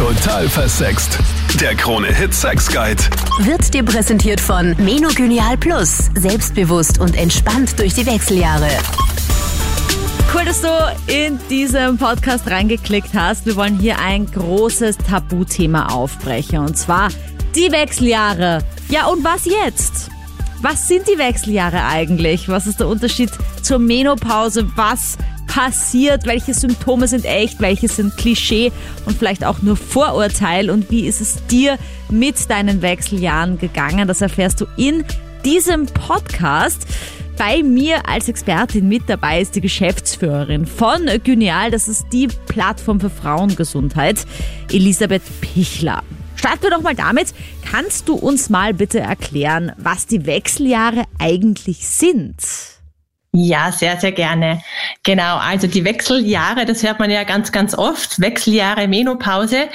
[0.00, 1.18] Total versext.
[1.60, 3.02] Der Krone-Hit Sex Guide.
[3.40, 6.08] Wird dir präsentiert von Menogynial Plus.
[6.14, 8.70] Selbstbewusst und entspannt durch die Wechseljahre.
[10.34, 10.68] Cool, dass du
[11.06, 13.44] in diesem Podcast reingeklickt hast.
[13.44, 16.60] Wir wollen hier ein großes Tabuthema aufbrechen.
[16.60, 17.10] Und zwar
[17.54, 18.64] die Wechseljahre.
[18.88, 20.08] Ja, und was jetzt?
[20.62, 22.48] Was sind die Wechseljahre eigentlich?
[22.48, 23.30] Was ist der Unterschied
[23.60, 24.66] zur Menopause?
[24.76, 25.18] Was
[25.50, 26.26] passiert?
[26.26, 27.60] Welche Symptome sind echt?
[27.60, 28.70] Welche sind Klischee
[29.04, 30.70] und vielleicht auch nur Vorurteil?
[30.70, 31.76] Und wie ist es dir
[32.08, 34.06] mit deinen Wechseljahren gegangen?
[34.06, 35.04] Das erfährst du in
[35.44, 36.86] diesem Podcast.
[37.36, 41.72] Bei mir als Expertin mit dabei ist die Geschäftsführerin von Gyneal.
[41.72, 44.24] Das ist die Plattform für Frauengesundheit,
[44.70, 46.04] Elisabeth Pichler.
[46.36, 47.34] Starten wir doch mal damit.
[47.68, 52.36] Kannst du uns mal bitte erklären, was die Wechseljahre eigentlich sind?
[53.32, 54.60] Ja, sehr, sehr gerne.
[55.04, 58.20] Genau, also die Wechseljahre, das hört man ja ganz, ganz oft.
[58.20, 59.68] Wechseljahre, Menopause.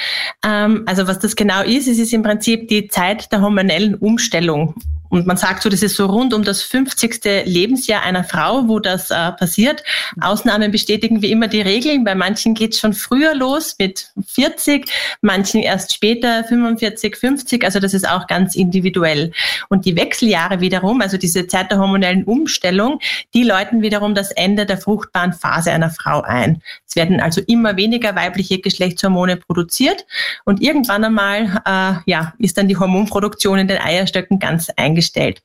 [0.44, 4.76] Ähm, also was das genau ist, es ist im Prinzip die Zeit der hormonellen Umstellung.
[5.10, 7.46] Und man sagt so, das ist so rund um das 50.
[7.46, 9.84] Lebensjahr einer Frau, wo das äh, passiert.
[10.20, 12.04] Ausnahmen bestätigen wie immer die Regeln.
[12.04, 14.90] Bei manchen geht es schon früher los mit 40,
[15.22, 17.64] manchen erst später 45, 50.
[17.64, 19.32] Also das ist auch ganz individuell.
[19.70, 23.00] Und die Wechseljahre wiederum, also diese Zeit der hormonellen Umstellung,
[23.34, 26.62] die läuten wiederum das Ende der fruchtbaren Phase einer Frau ein.
[26.88, 30.06] Es werden also immer weniger weibliche Geschlechtshormone produziert
[30.46, 35.42] und irgendwann einmal äh, ja, ist dann die Hormonproduktion in den Eierstöcken ganz eingeschränkt eingestellt.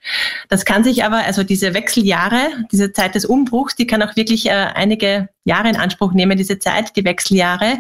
[0.49, 4.47] Das kann sich aber, also diese Wechseljahre, diese Zeit des Umbruchs, die kann auch wirklich
[4.47, 7.79] äh, einige Jahre in Anspruch nehmen, diese Zeit, die Wechseljahre.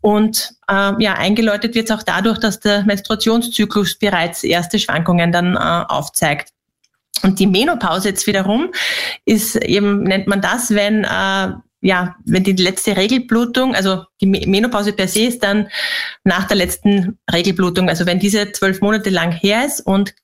[0.00, 5.54] Und äh, ja, eingeläutet wird es auch dadurch, dass der Menstruationszyklus bereits erste Schwankungen dann
[5.54, 6.50] äh, aufzeigt.
[7.22, 8.72] Und die Menopause jetzt wiederum
[9.24, 14.92] ist eben, nennt man das, wenn äh, ja, wenn die letzte Regelblutung, also die Menopause
[14.92, 15.68] per se ist dann
[16.24, 20.14] nach der letzten Regelblutung, also wenn diese zwölf Monate lang her ist und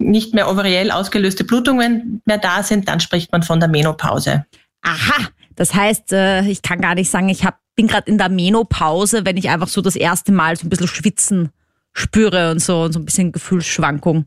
[0.00, 4.46] nicht mehr ovariell ausgelöste Blutungen mehr da sind, dann spricht man von der Menopause.
[4.82, 8.28] Aha, das heißt, äh, ich kann gar nicht sagen, ich hab, bin gerade in der
[8.28, 11.50] Menopause, wenn ich einfach so das erste Mal so ein bisschen Schwitzen
[11.92, 14.26] spüre und so und so ein bisschen Gefühlsschwankung.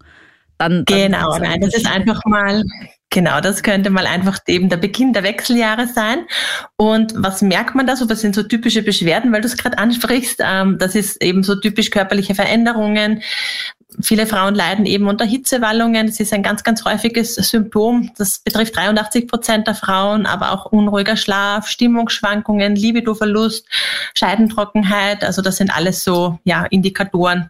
[0.58, 2.64] Dann, dann genau, nein, das ist einfach mal
[3.14, 6.26] Genau, das könnte mal einfach eben der Beginn der Wechseljahre sein.
[6.78, 8.10] Und was merkt man da so?
[8.10, 10.42] Was sind so typische Beschwerden, weil du es gerade ansprichst?
[10.44, 13.22] Ähm, das ist eben so typisch körperliche Veränderungen.
[14.02, 16.08] Viele Frauen leiden eben unter Hitzewallungen.
[16.08, 18.12] Das ist ein ganz, ganz häufiges Symptom.
[18.18, 23.68] Das betrifft 83 Prozent der Frauen, aber auch unruhiger Schlaf, Stimmungsschwankungen, Libidoverlust,
[24.16, 25.24] Scheidentrockenheit.
[25.24, 27.50] Also das sind alles so, ja, Indikatoren.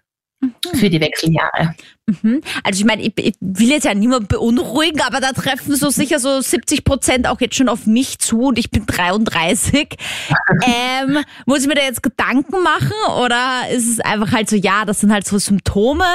[0.74, 1.76] Für die Wechseljahre.
[2.06, 2.42] Mhm.
[2.64, 6.20] Also ich meine, ich, ich, will jetzt ja niemand beunruhigen, aber da treffen so sicher
[6.20, 9.96] so 70 Prozent auch jetzt schon auf mich zu und ich bin 33.
[10.64, 14.86] ähm, muss ich mir da jetzt Gedanken machen oder ist es einfach halt so, ja,
[14.86, 16.06] das sind halt so Symptome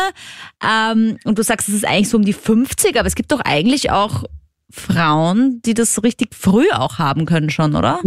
[0.63, 3.41] ähm, und du sagst, es ist eigentlich so um die 50, aber es gibt doch
[3.41, 4.25] eigentlich auch
[4.71, 8.01] Frauen, die das richtig früh auch haben können schon, oder?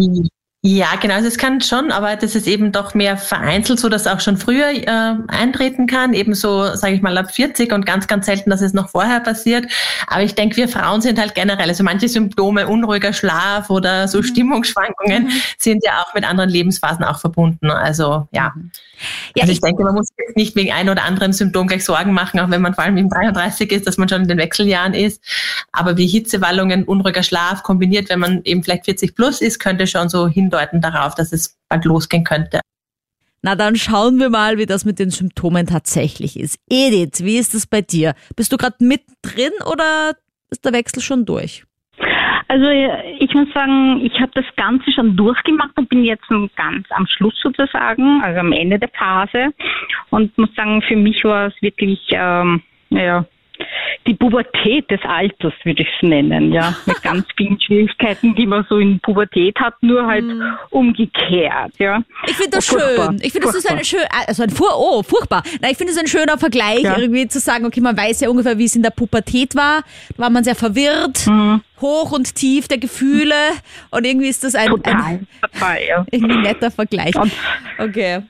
[0.64, 4.06] Ja, genau, also es kann schon, aber das ist eben doch mehr vereinzelt, so dass
[4.06, 8.06] auch schon früher äh, eintreten kann, eben so, sage ich mal, ab 40 und ganz,
[8.06, 9.66] ganz selten, dass es noch vorher passiert.
[10.06, 14.20] Aber ich denke, wir Frauen sind halt generell, also manche Symptome, unruhiger Schlaf oder so
[14.20, 14.24] mhm.
[14.24, 15.32] Stimmungsschwankungen, mhm.
[15.58, 17.72] sind ja auch mit anderen Lebensphasen auch verbunden.
[17.72, 18.52] Also ja.
[18.56, 18.70] Mhm.
[19.36, 21.84] Ja, also ich, ich denke, man muss jetzt nicht wegen ein oder anderen Symptom gleich
[21.84, 24.38] Sorgen machen, auch wenn man vor allem im 33 ist, dass man schon in den
[24.38, 25.24] Wechseljahren ist.
[25.72, 30.08] Aber wie Hitzewallungen, unruhiger Schlaf kombiniert, wenn man eben vielleicht 40 plus ist, könnte schon
[30.08, 32.60] so hindeuten darauf, dass es bald losgehen könnte.
[33.44, 36.60] Na, dann schauen wir mal, wie das mit den Symptomen tatsächlich ist.
[36.70, 38.14] Edith, wie ist das bei dir?
[38.36, 40.14] Bist du gerade mittendrin oder
[40.52, 41.64] ist der Wechsel schon durch?
[42.48, 47.08] Also ich muss sagen, ich habe das Ganze schon durchgemacht und bin jetzt ganz am
[47.08, 49.54] Schluss sozusagen, also am Ende der Phase.
[50.10, 53.26] Und muss sagen, für mich war es wirklich, ähm, naja,
[54.08, 56.76] die Pubertät des Alters, würde ich es nennen, ja.
[56.86, 60.42] Mit ganz vielen Schwierigkeiten, die man so in Pubertät hat, nur halt mm.
[60.72, 62.02] umgekehrt, ja.
[62.28, 63.20] Ich finde das oh, schön.
[63.22, 65.44] Ich finde, das ist eine schön, also ein Fur oh, furchtbar.
[65.62, 66.98] Nein, ich finde es ein schöner Vergleich, ja.
[66.98, 69.84] irgendwie zu sagen, okay, man weiß ja ungefähr, wie es in der Pubertät war.
[70.16, 71.62] Da war man sehr verwirrt, mhm.
[71.80, 73.36] hoch und tief der Gefühle
[73.92, 74.96] und irgendwie ist das ein, Total.
[75.02, 75.28] ein,
[75.62, 77.14] ein irgendwie netter Vergleich.
[77.78, 78.22] Okay.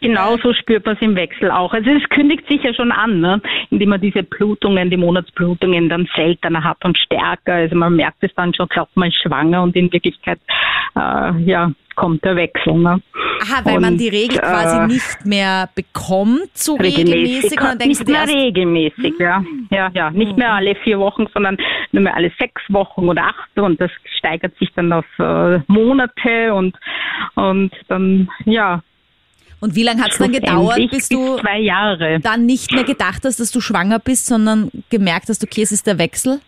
[0.00, 1.72] Genauso spürt man es im Wechsel auch.
[1.72, 3.40] Also es kündigt sich ja schon an, ne?
[3.70, 7.54] indem man diese Blutungen, die Monatsblutungen dann seltener hat und stärker.
[7.54, 10.40] Also man merkt es dann schon, glaubt man ist schwanger und in Wirklichkeit
[10.96, 12.74] äh, ja, kommt der Wechsel.
[12.74, 13.00] Ne?
[13.42, 17.52] Aha, weil und, man die Regel quasi äh, nicht mehr bekommt, so regelmäßig.
[17.52, 19.38] regelmäßig nicht mehr regelmäßig, ja.
[19.38, 19.68] Hm.
[19.70, 20.10] Ja, ja.
[20.10, 21.56] Nicht mehr alle vier Wochen, sondern
[21.92, 26.54] nur mehr alle sechs Wochen oder acht und das steigert sich dann auf äh, Monate
[26.54, 26.76] und,
[27.34, 28.82] und dann, ja,
[29.60, 32.18] Und wie lange hat es dann gedauert, bis du zwei Jahre.
[32.20, 35.86] dann nicht mehr gedacht hast, dass du schwanger bist, sondern gemerkt hast, okay, es ist
[35.86, 36.40] der Wechsel?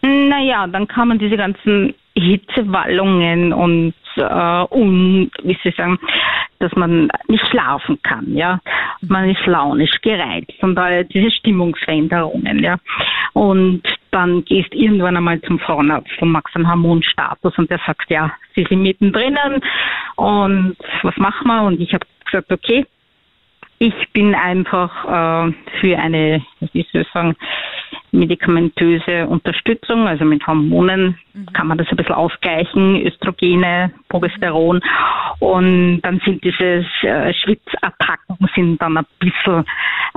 [0.00, 5.98] Naja, dann kamen diese ganzen Hitzewallungen und, äh, un, wie soll ich sagen,
[6.58, 8.60] dass man nicht schlafen kann, ja.
[9.00, 12.76] Man ist launisch gereizt und all diese Stimmungsveränderungen, ja.
[13.32, 18.30] Und dann gehst irgendwann einmal zum Frauenarzt und machst einen Hormonstatus und der sagt, ja,
[18.54, 19.36] sie sind mittendrin
[20.16, 21.62] und was machen wir?
[21.62, 22.86] Und ich habe gesagt, okay,
[23.82, 26.40] ich bin einfach äh, für eine,
[26.72, 27.34] wie soll ich sagen,
[28.12, 31.18] medikamentöse Unterstützung, also mit Hormonen
[31.52, 34.80] kann man das ein bisschen ausgleichen, Östrogene, Progesteron
[35.40, 39.64] und dann sind diese äh, Schwitzattacken sind dann ein bisschen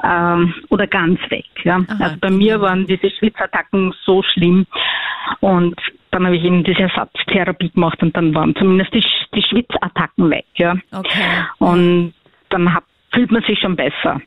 [0.03, 1.45] ähm, oder ganz weg.
[1.63, 1.77] Ja.
[1.77, 4.67] Aha, also bei mir waren diese Schwitzattacken so schlimm
[5.39, 5.75] und
[6.11, 9.03] dann habe ich eben diese Ersatztherapie gemacht und dann waren zumindest die,
[9.33, 10.45] die Schwitzattacken weg.
[10.55, 10.75] Ja.
[10.91, 11.45] Okay.
[11.57, 12.13] Und
[12.49, 12.83] dann hat,
[13.15, 14.21] fühlt man sich schon besser.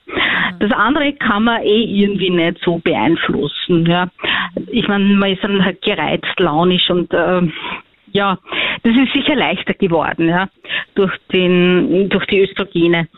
[0.59, 3.87] Das andere kann man eh irgendwie nicht so beeinflussen.
[3.87, 4.09] Ja.
[4.71, 7.43] Ich meine, man ist dann halt gereizt, launisch und äh,
[8.13, 8.39] ja,
[8.83, 10.49] das ist sicher leichter geworden, ja,
[10.95, 13.09] durch den, durch die Östrogene.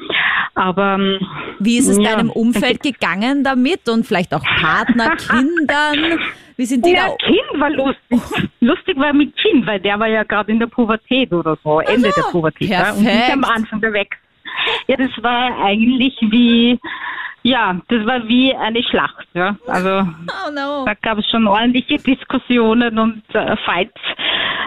[0.55, 1.19] Aber ähm,
[1.59, 6.19] Wie ist es ja, deinem Umfeld gegangen damit und vielleicht auch Partner, Kindern?
[6.57, 7.17] Wie sind die Ja, da?
[7.25, 8.51] Kind war lustig.
[8.61, 12.11] lustig war mit Kind, weil der war ja gerade in der Pubertät oder so, Ende
[12.15, 12.69] der Pubertät.
[12.69, 14.19] Ja, und nicht am Anfang der Wechsel.
[14.87, 16.79] Ja, das war eigentlich wie,
[17.43, 19.27] ja, das war wie eine Schlacht.
[19.35, 19.57] Ja.
[19.67, 20.85] Also Oh no.
[20.85, 24.01] da gab es schon ordentliche Diskussionen und äh, Fights.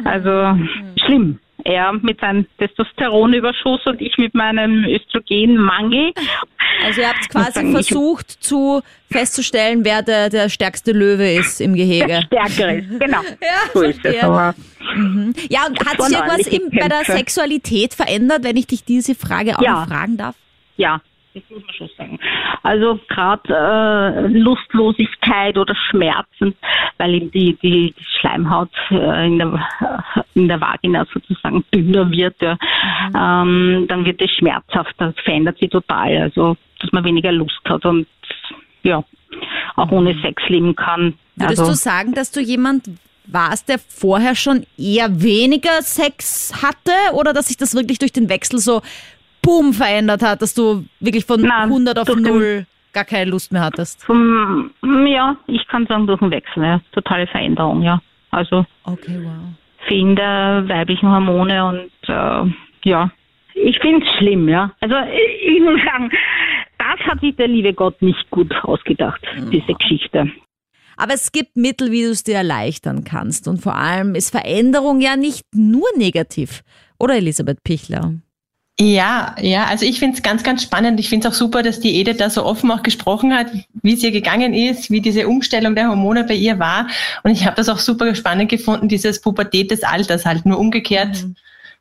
[0.05, 0.57] Also
[1.05, 1.39] schlimm.
[1.65, 6.11] Er mit seinem Testosteronüberschuss und ich mit meinem Östrogenmangel.
[6.85, 12.23] Also ihr habt quasi versucht zu festzustellen, wer der, der stärkste Löwe ist im Gehege.
[12.25, 13.21] Stärker ist, genau.
[13.41, 14.15] Ja, so ist es.
[14.17, 14.53] verstehe.
[14.93, 17.03] Aber Ja, und hat sich irgendwas im, bei der.
[17.03, 19.85] Sexualität verändert, wenn ich dich diese Frage auch Ja.
[19.85, 20.35] fragen darf?
[20.77, 21.01] Ja,
[21.33, 22.19] das muss man schon sagen.
[22.63, 26.55] Also gerade äh, Lustlosigkeit oder Schmerzen,
[26.97, 29.67] weil eben die, die, die Schleimhaut äh, in, der,
[30.35, 32.57] in der Vagina sozusagen dünner wird, ja.
[33.15, 36.17] ähm, dann wird es schmerzhaft, das verändert sich total.
[36.17, 38.07] Also dass man weniger Lust hat und
[38.83, 39.03] ja,
[39.75, 41.15] auch ohne Sex leben kann.
[41.35, 42.89] Würdest also, du sagen, dass du jemand
[43.25, 48.29] warst, der vorher schon eher weniger Sex hatte oder dass sich das wirklich durch den
[48.29, 48.81] Wechsel so
[49.41, 53.31] boom verändert hat, dass du wirklich von Nein, 100 auf durch den- 0 gar keine
[53.31, 54.03] Lust mehr hattest?
[54.03, 54.69] vom,
[55.07, 56.79] ja, ich kann sagen durch den Wechsel, ja.
[56.91, 58.01] Totale Veränderung, ja.
[58.31, 59.31] Also Okay, wow.
[59.87, 62.53] Fehlen der weiblichen Hormone und äh,
[62.89, 63.11] ja,
[63.55, 64.71] ich finde es schlimm, ja.
[64.79, 66.09] Also ich, ich muss sagen,
[66.77, 69.21] das hat sich der liebe Gott nicht gut ausgedacht,
[69.51, 70.31] diese Geschichte.
[70.97, 73.47] Aber es gibt Mittel, wie du es dir erleichtern kannst.
[73.47, 76.63] Und vor allem ist Veränderung ja nicht nur negativ.
[76.99, 78.13] Oder Elisabeth Pichler?
[78.79, 80.99] Ja, ja, also ich finde es ganz, ganz spannend.
[80.99, 83.47] Ich finde es auch super, dass die Edith da so offen auch gesprochen hat,
[83.83, 86.87] wie es ihr gegangen ist, wie diese Umstellung der Hormone bei ihr war.
[87.21, 91.23] Und ich habe das auch super spannend gefunden, dieses Pubertät des Alters halt, nur umgekehrt.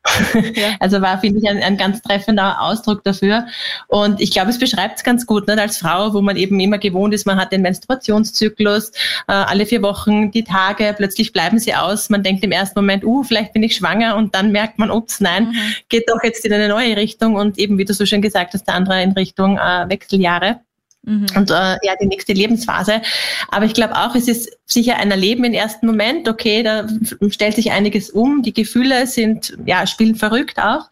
[0.81, 3.47] Also war, finde ich, ein, ein ganz treffender Ausdruck dafür.
[3.89, 5.59] Und ich glaube, es beschreibt es ganz gut, nicht?
[5.59, 8.91] als Frau, wo man eben immer gewohnt ist, man hat den Menstruationszyklus,
[9.29, 12.11] äh, alle vier Wochen die Tage, plötzlich bleiben sie aus.
[12.11, 15.21] Man denkt im ersten Moment, uh, vielleicht bin ich schwanger und dann merkt man, ups,
[15.21, 15.55] nein,
[15.89, 18.65] geht doch jetzt in eine neue Richtung und eben, wie du so schön gesagt hast,
[18.65, 20.61] der andere in Richtung äh, Wechseljahre
[21.05, 23.03] und äh, ja die nächste Lebensphase.
[23.49, 26.29] Aber ich glaube auch, es ist sicher ein Erleben im ersten Moment.
[26.29, 26.87] Okay, da
[27.29, 28.43] stellt sich einiges um.
[28.43, 30.89] Die Gefühle sind ja spielen verrückt auch.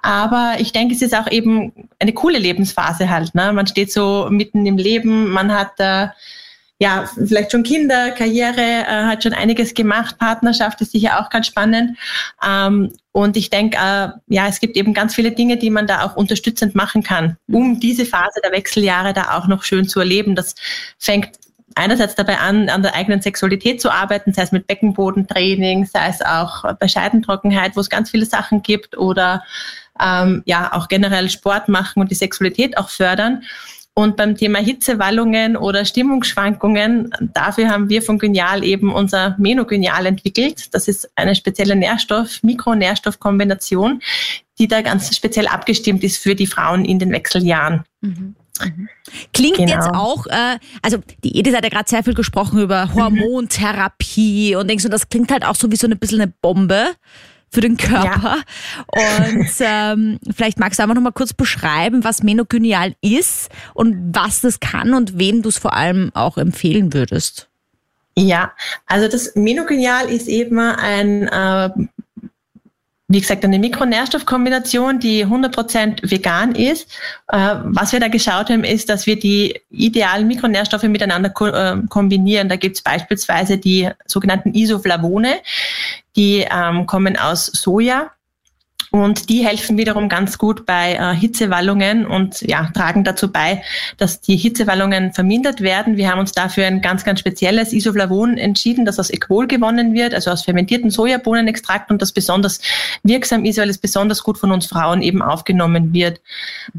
[0.00, 3.34] Aber ich denke, es ist auch eben eine coole Lebensphase halt.
[3.34, 3.52] Ne?
[3.52, 5.30] Man steht so mitten im Leben.
[5.30, 6.08] Man hat äh,
[6.78, 11.46] ja, vielleicht schon Kinder, Karriere, äh, hat schon einiges gemacht, Partnerschaft ist sicher auch ganz
[11.46, 11.96] spannend.
[12.44, 16.04] Ähm, und ich denke, äh, ja, es gibt eben ganz viele Dinge, die man da
[16.04, 20.34] auch unterstützend machen kann, um diese Phase der Wechseljahre da auch noch schön zu erleben.
[20.34, 20.54] Das
[20.98, 21.38] fängt
[21.74, 26.22] einerseits dabei an, an der eigenen Sexualität zu arbeiten, sei es mit Beckenbodentraining, sei es
[26.22, 29.42] auch bei Scheidentrockenheit, wo es ganz viele Sachen gibt oder
[30.00, 33.42] ähm, ja, auch generell Sport machen und die Sexualität auch fördern.
[33.94, 40.74] Und beim Thema Hitzewallungen oder Stimmungsschwankungen, dafür haben wir von Genial eben unser Menogenial entwickelt.
[40.74, 44.00] Das ist eine spezielle Nährstoff-, Mikronährstoffkombination,
[44.58, 47.84] die da ganz speziell abgestimmt ist für die Frauen in den Wechseljahren.
[49.34, 49.72] Klingt Genau.
[49.72, 54.68] jetzt auch, äh, also die Edith hat ja gerade sehr viel gesprochen über Hormontherapie und
[54.68, 56.92] denkst du, das klingt halt auch so wie so ein bisschen eine Bombe
[57.52, 58.38] für den Körper.
[58.88, 64.40] Und ähm, vielleicht magst du einfach noch mal kurz beschreiben, was Menogenial ist und was
[64.40, 67.48] das kann und wem du es vor allem auch empfehlen würdest.
[68.16, 68.52] Ja,
[68.86, 71.70] also das Menogenial ist eben ein äh,
[73.12, 76.90] wie gesagt, eine Mikronährstoffkombination, die 100% vegan ist.
[77.28, 81.76] Äh, was wir da geschaut haben, ist, dass wir die idealen Mikronährstoffe miteinander ko äh,
[81.88, 82.48] kombinieren.
[82.48, 85.40] Da gibt es beispielsweise die sogenannten Isoflavone,
[86.16, 88.10] die ähm, kommen aus Soja
[88.92, 93.62] und die helfen wiederum ganz gut bei äh, Hitzewallungen und ja, tragen dazu bei,
[93.96, 95.96] dass die Hitzewallungen vermindert werden.
[95.96, 100.14] Wir haben uns dafür ein ganz, ganz spezielles Isoflavon entschieden, das aus Equol gewonnen wird,
[100.14, 102.60] also aus fermentierten Sojabohnenextrakt und das besonders
[103.02, 106.20] wirksam ist, weil es besonders gut von uns Frauen eben aufgenommen wird.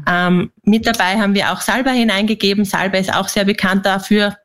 [0.08, 2.64] Ähm, mit dabei haben wir auch Salbei hineingegeben.
[2.64, 4.36] Salbei ist auch sehr bekannt dafür,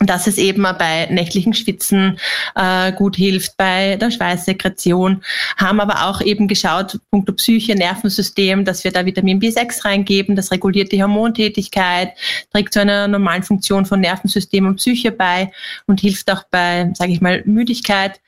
[0.00, 2.18] dass es eben bei nächtlichen Schwitzen
[2.54, 5.22] äh, gut hilft, bei der Schweißsekretion,
[5.58, 10.50] haben aber auch eben geschaut, punkto Psyche, Nervensystem, dass wir da Vitamin B6 reingeben, das
[10.50, 12.12] reguliert die Hormontätigkeit,
[12.50, 15.52] trägt zu einer normalen Funktion von Nervensystem und Psyche bei
[15.86, 18.20] und hilft auch bei, sage ich mal, Müdigkeit.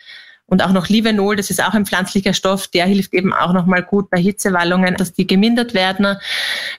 [0.45, 3.83] Und auch noch Livenol, das ist auch ein pflanzlicher Stoff, der hilft eben auch nochmal
[3.83, 6.19] gut bei Hitzewallungen, dass die gemindert werden,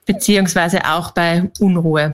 [0.05, 2.11] beziehungsweise auch bei Unruhe.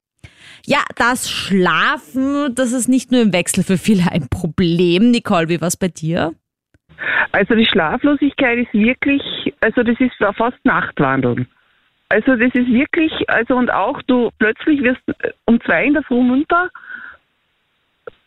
[0.70, 5.10] Ja, das Schlafen, das ist nicht nur im Wechsel für viele ein Problem.
[5.10, 6.36] Nicole, wie war es bei dir?
[7.32, 9.24] Also die Schlaflosigkeit ist wirklich,
[9.62, 11.48] also das ist fast Nachtwandeln.
[12.10, 15.02] Also das ist wirklich, also und auch du plötzlich wirst
[15.46, 16.70] um zwei in der Früh munter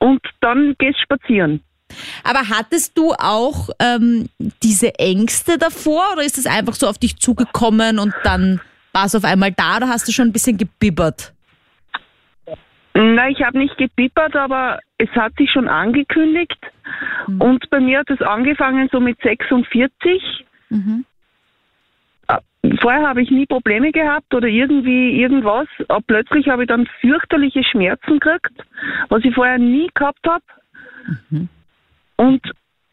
[0.00, 1.62] und dann gehst spazieren.
[2.24, 4.28] Aber hattest du auch ähm,
[4.64, 8.60] diese Ängste davor oder ist es einfach so auf dich zugekommen und dann
[8.92, 11.32] war es auf einmal da oder hast du schon ein bisschen gebibbert?
[12.94, 16.58] Na, ich habe nicht gepippert, aber es hat sich schon angekündigt.
[17.26, 17.40] Mhm.
[17.40, 20.44] Und bei mir hat es angefangen so mit 46.
[20.68, 21.04] Mhm.
[22.28, 22.38] Äh,
[22.80, 25.68] vorher habe ich nie Probleme gehabt oder irgendwie irgendwas.
[25.88, 28.62] Aber plötzlich habe ich dann fürchterliche Schmerzen gekriegt,
[29.08, 30.44] was ich vorher nie gehabt habe.
[31.30, 31.48] Mhm.
[32.16, 32.52] Und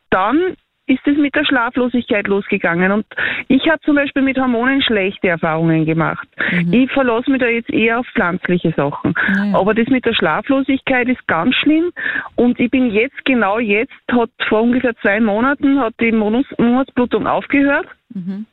[0.10, 0.56] dann
[0.90, 2.92] ist es mit der Schlaflosigkeit losgegangen.
[2.92, 3.06] Und
[3.48, 6.28] ich habe zum Beispiel mit Hormonen schlechte Erfahrungen gemacht.
[6.52, 6.74] Mhm.
[6.74, 9.14] Ich verlasse mich da jetzt eher auf pflanzliche Sachen.
[9.36, 9.60] Ja.
[9.60, 11.92] Aber das mit der Schlaflosigkeit ist ganz schlimm.
[12.36, 17.88] Und ich bin jetzt, genau jetzt, hat vor ungefähr zwei Monaten hat die Monatsblutung aufgehört.
[18.14, 18.48] Mhm.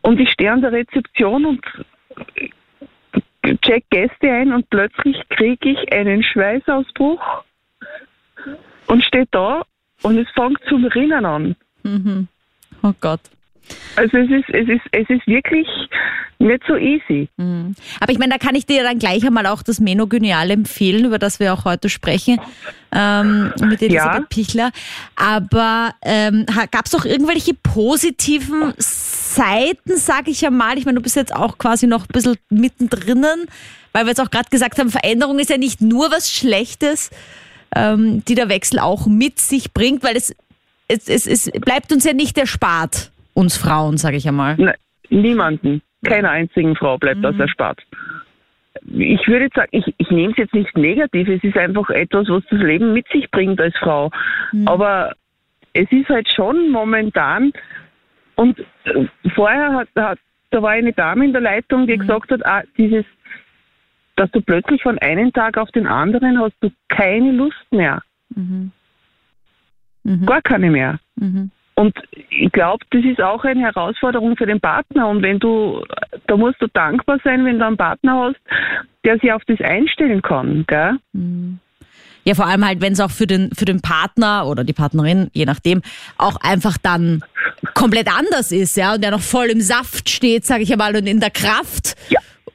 [0.00, 1.62] Und ich stehe an der Rezeption und
[3.60, 7.44] check Gäste ein und plötzlich kriege ich einen Schweißausbruch
[8.88, 9.62] und stehe da
[10.02, 11.56] und es fängt zum Rinnen an.
[11.82, 12.28] Mhm.
[12.82, 13.20] Oh Gott.
[13.96, 15.66] Also es ist, es ist, es ist wirklich
[16.38, 17.28] nicht so easy.
[17.36, 17.74] Mhm.
[17.98, 21.18] Aber ich meine, da kann ich dir dann gleich einmal auch das Menogynial empfehlen, über
[21.18, 22.38] das wir auch heute sprechen,
[22.92, 24.26] ähm, mit Elisabeth ja.
[24.28, 24.70] Pichler.
[25.16, 30.76] Aber ähm, gab es auch irgendwelche positiven Seiten, sage ich ja mal?
[30.78, 33.24] Ich meine, du bist jetzt auch quasi noch ein bisschen mittendrin,
[33.92, 37.10] weil wir jetzt auch gerade gesagt haben, Veränderung ist ja nicht nur was Schlechtes
[37.74, 40.34] ähm, die der Wechsel auch mit sich bringt, weil es,
[40.88, 44.56] es, es, es bleibt uns ja nicht erspart, uns Frauen, sage ich einmal.
[44.58, 44.74] Nein,
[45.10, 47.22] niemanden, keiner einzigen Frau bleibt mhm.
[47.22, 47.80] das erspart.
[48.86, 52.44] Ich würde sagen, ich, ich nehme es jetzt nicht negativ, es ist einfach etwas, was
[52.50, 54.10] das Leben mit sich bringt als Frau.
[54.52, 54.68] Mhm.
[54.68, 55.14] Aber
[55.72, 57.52] es ist halt schon momentan,
[58.36, 60.18] und äh, vorher hat, hat
[60.50, 62.00] da war eine Dame in der Leitung, die mhm.
[62.00, 63.04] gesagt hat, ah, dieses
[64.16, 68.02] dass du plötzlich von einem Tag auf den anderen hast du keine Lust mehr.
[68.34, 68.72] Mhm.
[70.04, 70.26] Mhm.
[70.26, 70.98] Gar keine mehr.
[71.16, 71.50] Mhm.
[71.74, 71.94] Und
[72.30, 75.08] ich glaube, das ist auch eine Herausforderung für den Partner.
[75.08, 75.84] Und wenn du,
[76.26, 78.40] da musst du dankbar sein, wenn du einen Partner hast,
[79.04, 80.64] der sich auf das einstellen kann.
[80.66, 80.96] Gell?
[81.12, 81.58] Mhm.
[82.24, 85.30] Ja, vor allem halt, wenn es auch für den, für den Partner oder die Partnerin,
[85.32, 85.82] je nachdem,
[86.18, 87.22] auch einfach dann
[87.74, 91.06] komplett anders ist, ja, und der noch voll im Saft steht, sage ich einmal, und
[91.06, 91.85] in der Kraft.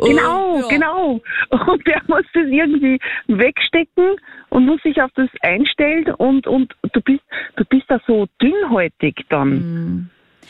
[0.01, 0.67] Genau, ja.
[0.67, 1.22] genau.
[1.50, 4.15] Und der muss das irgendwie wegstecken
[4.50, 7.24] und muss sich auf das einstellen und, und du bist,
[7.55, 9.51] du bist da so dünnhäutig dann.
[9.51, 10.10] Hm.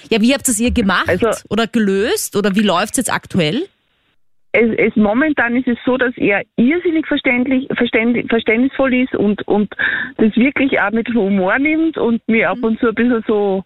[0.09, 3.13] Ja, wie habt ihr es ihr gemacht also, oder gelöst oder wie läuft es jetzt
[3.13, 3.67] aktuell?
[4.53, 9.73] Es, es, momentan ist es so, dass er irrsinnig verständlich, verständ, verständnisvoll ist und, und
[10.17, 13.63] das wirklich auch mit Humor nimmt und mir ab und zu ein bisschen so,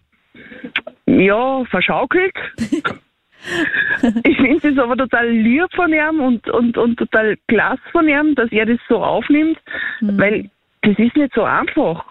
[1.06, 2.34] ja, verschaukelt.
[4.24, 8.34] ich finde es aber total lieb von ihm und, und, und total klasse von ihm,
[8.34, 9.58] dass er das so aufnimmt,
[10.00, 10.18] mhm.
[10.18, 10.50] weil
[10.82, 12.04] das ist nicht so einfach.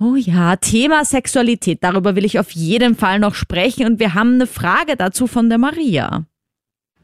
[0.00, 4.34] Oh ja, Thema Sexualität, darüber will ich auf jeden Fall noch sprechen und wir haben
[4.34, 6.24] eine Frage dazu von der Maria.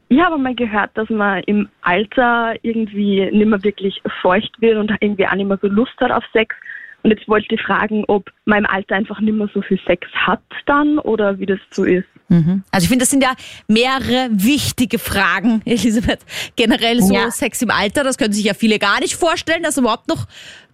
[0.07, 4.91] Ich habe mal gehört, dass man im Alter irgendwie nicht mehr wirklich feucht wird und
[5.01, 6.55] irgendwie auch nicht mehr so Lust hat auf Sex.
[7.03, 10.07] Und jetzt wollte ich fragen, ob man im Alter einfach nicht mehr so viel Sex
[10.13, 12.07] hat dann oder wie das so ist.
[12.27, 12.63] Mhm.
[12.71, 13.33] Also ich finde, das sind ja
[13.67, 16.19] mehrere wichtige Fragen, Elisabeth.
[16.55, 17.31] Generell so ja.
[17.31, 20.27] Sex im Alter, das können sich ja viele gar nicht vorstellen, dass überhaupt noch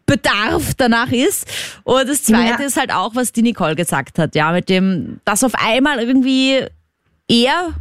[0.05, 1.47] Bedarf danach ist.
[1.83, 2.67] Und das Zweite ja.
[2.67, 6.65] ist halt auch, was die Nicole gesagt hat, ja, mit dem, dass auf einmal irgendwie
[7.27, 7.73] er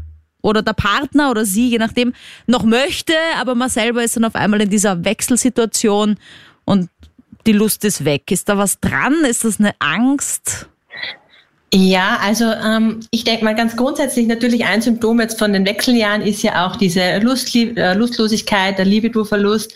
[0.42, 2.14] oder der Partner oder sie, je nachdem,
[2.46, 6.18] noch möchte, aber man selber ist dann auf einmal in dieser Wechselsituation
[6.64, 6.88] und
[7.46, 8.30] die Lust ist weg.
[8.30, 9.24] Ist da was dran?
[9.24, 10.69] Ist das eine Angst?
[11.72, 16.20] Ja, also ähm, ich denke mal ganz grundsätzlich natürlich ein Symptom jetzt von den Wechseljahren
[16.20, 19.72] ist ja auch diese Lust, äh, Lustlosigkeit, der Libidoverlust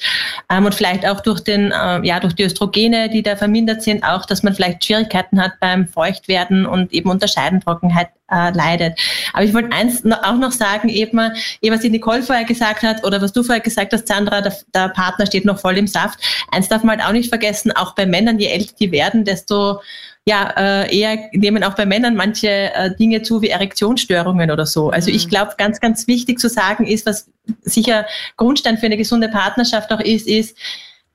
[0.51, 4.03] ähm, und vielleicht auch durch den äh, ja durch die Östrogene, die da vermindert sind,
[4.03, 8.99] auch, dass man vielleicht Schwierigkeiten hat beim Feuchtwerden und eben unter Scheidentrockenheit äh, leidet.
[9.33, 11.21] Aber ich wollte eins auch noch sagen, eben,
[11.63, 14.57] eben was die Nicole vorher gesagt hat oder was du vorher gesagt hast, Sandra, der,
[14.75, 16.19] der Partner steht noch voll im Saft.
[16.51, 19.81] Eins darf man halt auch nicht vergessen, auch bei Männern, je älter die werden, desto
[20.26, 24.88] ja, äh, eher nehmen auch bei Männern manche äh, Dinge zu wie Erektionsstörungen oder so.
[24.90, 25.16] Also mhm.
[25.16, 27.28] ich glaube, ganz, ganz wichtig zu sagen ist, was
[27.62, 30.57] sicher Grundstein für eine gesunde Partnerschaft auch ist, ist,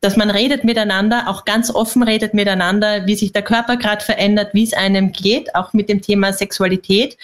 [0.02, 4.54] dass man redet miteinander, auch ganz offen redet miteinander, wie sich der Körper gerade verändert,
[4.54, 7.18] wie es einem geht, auch mit dem Thema Sexualität.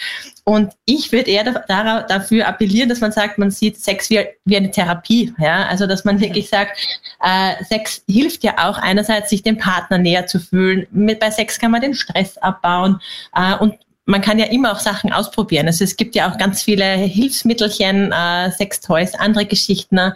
[0.43, 4.57] Und ich würde eher da, dafür appellieren, dass man sagt, man sieht Sex wie, wie
[4.57, 5.33] eine Therapie.
[5.39, 5.65] Ja?
[5.67, 6.77] Also dass man wirklich sagt,
[7.23, 10.85] äh, Sex hilft ja auch einerseits, sich dem Partner näher zu fühlen.
[10.91, 12.99] Mit, bei Sex kann man den Stress abbauen
[13.35, 13.75] äh, und
[14.05, 15.67] man kann ja immer auch Sachen ausprobieren.
[15.67, 20.11] Also es gibt ja auch ganz viele Hilfsmittelchen, äh, Sextoys, andere Geschichten, äh,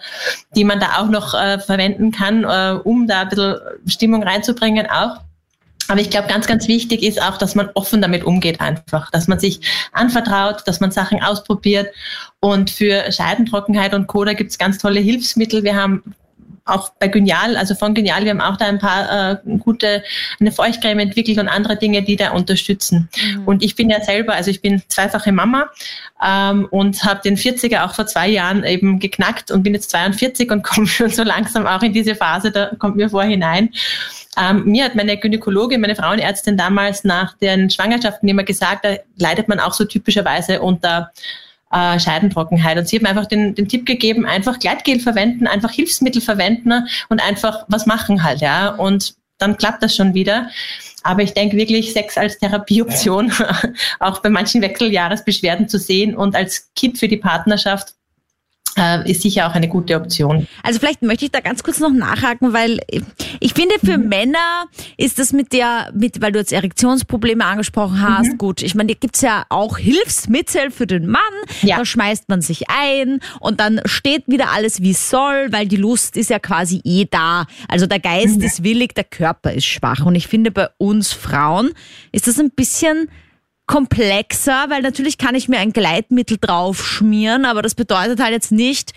[0.55, 3.55] die man da auch noch äh, verwenden kann, äh, um da ein bisschen
[3.87, 5.17] Stimmung reinzubringen auch.
[5.87, 9.27] Aber ich glaube, ganz, ganz wichtig ist auch, dass man offen damit umgeht einfach, dass
[9.27, 9.59] man sich
[9.91, 11.87] anvertraut, dass man Sachen ausprobiert.
[12.39, 14.23] Und für Scheidentrockenheit und Co.
[14.23, 15.63] da gibt es ganz tolle Hilfsmittel.
[15.63, 16.03] Wir haben
[16.69, 20.03] auch bei Genial, also von Genial, wir haben auch da ein paar äh, gute,
[20.39, 23.09] eine Feuchtcreme entwickelt und andere Dinge, die da unterstützen.
[23.21, 23.47] Mhm.
[23.47, 25.69] Und ich bin ja selber, also ich bin zweifache Mama
[26.23, 30.51] ähm, und habe den 40er auch vor zwei Jahren eben geknackt und bin jetzt 42
[30.51, 33.69] und komme schon so langsam auch in diese Phase, da kommt mir vor hinein.
[34.37, 39.47] Ähm, mir hat meine Gynäkologin, meine Frauenärztin damals nach den Schwangerschaften immer gesagt, da leidet
[39.47, 41.11] man auch so typischerweise unter
[41.71, 42.77] äh, Scheidentrockenheit.
[42.77, 46.87] Und sie hat mir einfach den, den Tipp gegeben, einfach Gleitgel verwenden, einfach Hilfsmittel verwenden
[47.09, 48.69] und einfach was machen halt, ja.
[48.69, 50.49] Und dann klappt das schon wieder.
[51.03, 53.31] Aber ich denke wirklich, Sex als Therapieoption,
[53.99, 57.93] auch bei manchen Wechseljahresbeschwerden zu sehen und als Kit für die Partnerschaft
[59.05, 60.47] ist sicher auch eine gute Option.
[60.63, 62.79] Also vielleicht möchte ich da ganz kurz noch nachhaken, weil
[63.39, 64.09] ich finde für mhm.
[64.09, 64.65] Männer
[64.97, 68.37] ist das mit der, mit, weil du jetzt Erektionsprobleme angesprochen hast, mhm.
[68.37, 68.61] gut.
[68.61, 71.21] Ich meine, da gibt's ja auch Hilfsmittel für den Mann.
[71.61, 71.77] Ja.
[71.77, 75.77] Da schmeißt man sich ein und dann steht wieder alles wie es soll, weil die
[75.77, 77.45] Lust ist ja quasi eh da.
[77.67, 78.43] Also der Geist mhm.
[78.43, 80.05] ist willig, der Körper ist schwach.
[80.05, 81.71] Und ich finde bei uns Frauen
[82.11, 83.09] ist das ein bisschen
[83.69, 88.51] komplexer, weil natürlich kann ich mir ein Gleitmittel drauf schmieren, aber das bedeutet halt jetzt
[88.51, 88.93] nicht,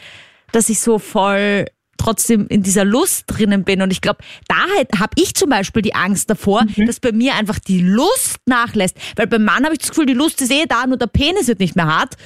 [0.51, 1.67] dass ich so voll
[1.99, 3.83] trotzdem in dieser Lust drinnen bin.
[3.83, 6.87] Und ich glaube, da halt habe ich zum Beispiel die Angst davor, mhm.
[6.87, 8.97] dass bei mir einfach die Lust nachlässt.
[9.15, 11.49] Weil beim Mann habe ich das Gefühl, die Lust ist eh da, nur der Penis
[11.49, 12.17] wird nicht mehr hart.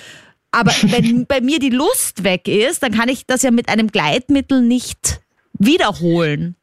[0.53, 3.89] Aber wenn bei mir die Lust weg ist, dann kann ich das ja mit einem
[3.89, 5.21] Gleitmittel nicht
[5.59, 6.55] wiederholen.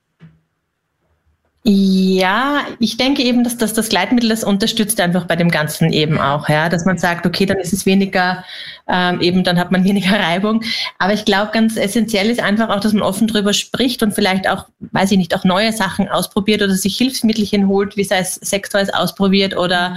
[1.65, 6.19] Ja, ich denke eben, dass das, das Gleitmittel das unterstützt einfach bei dem Ganzen eben
[6.19, 8.43] auch, ja, dass man sagt, okay, dann ist es weniger,
[8.85, 10.61] ähm, eben dann hat man weniger Reibung.
[10.99, 14.49] Aber ich glaube, ganz essentiell ist einfach auch, dass man offen drüber spricht und vielleicht
[14.49, 18.35] auch, weiß ich nicht, auch neue Sachen ausprobiert oder sich Hilfsmittelchen holt, wie sei es
[18.35, 19.95] Sextoys ausprobiert oder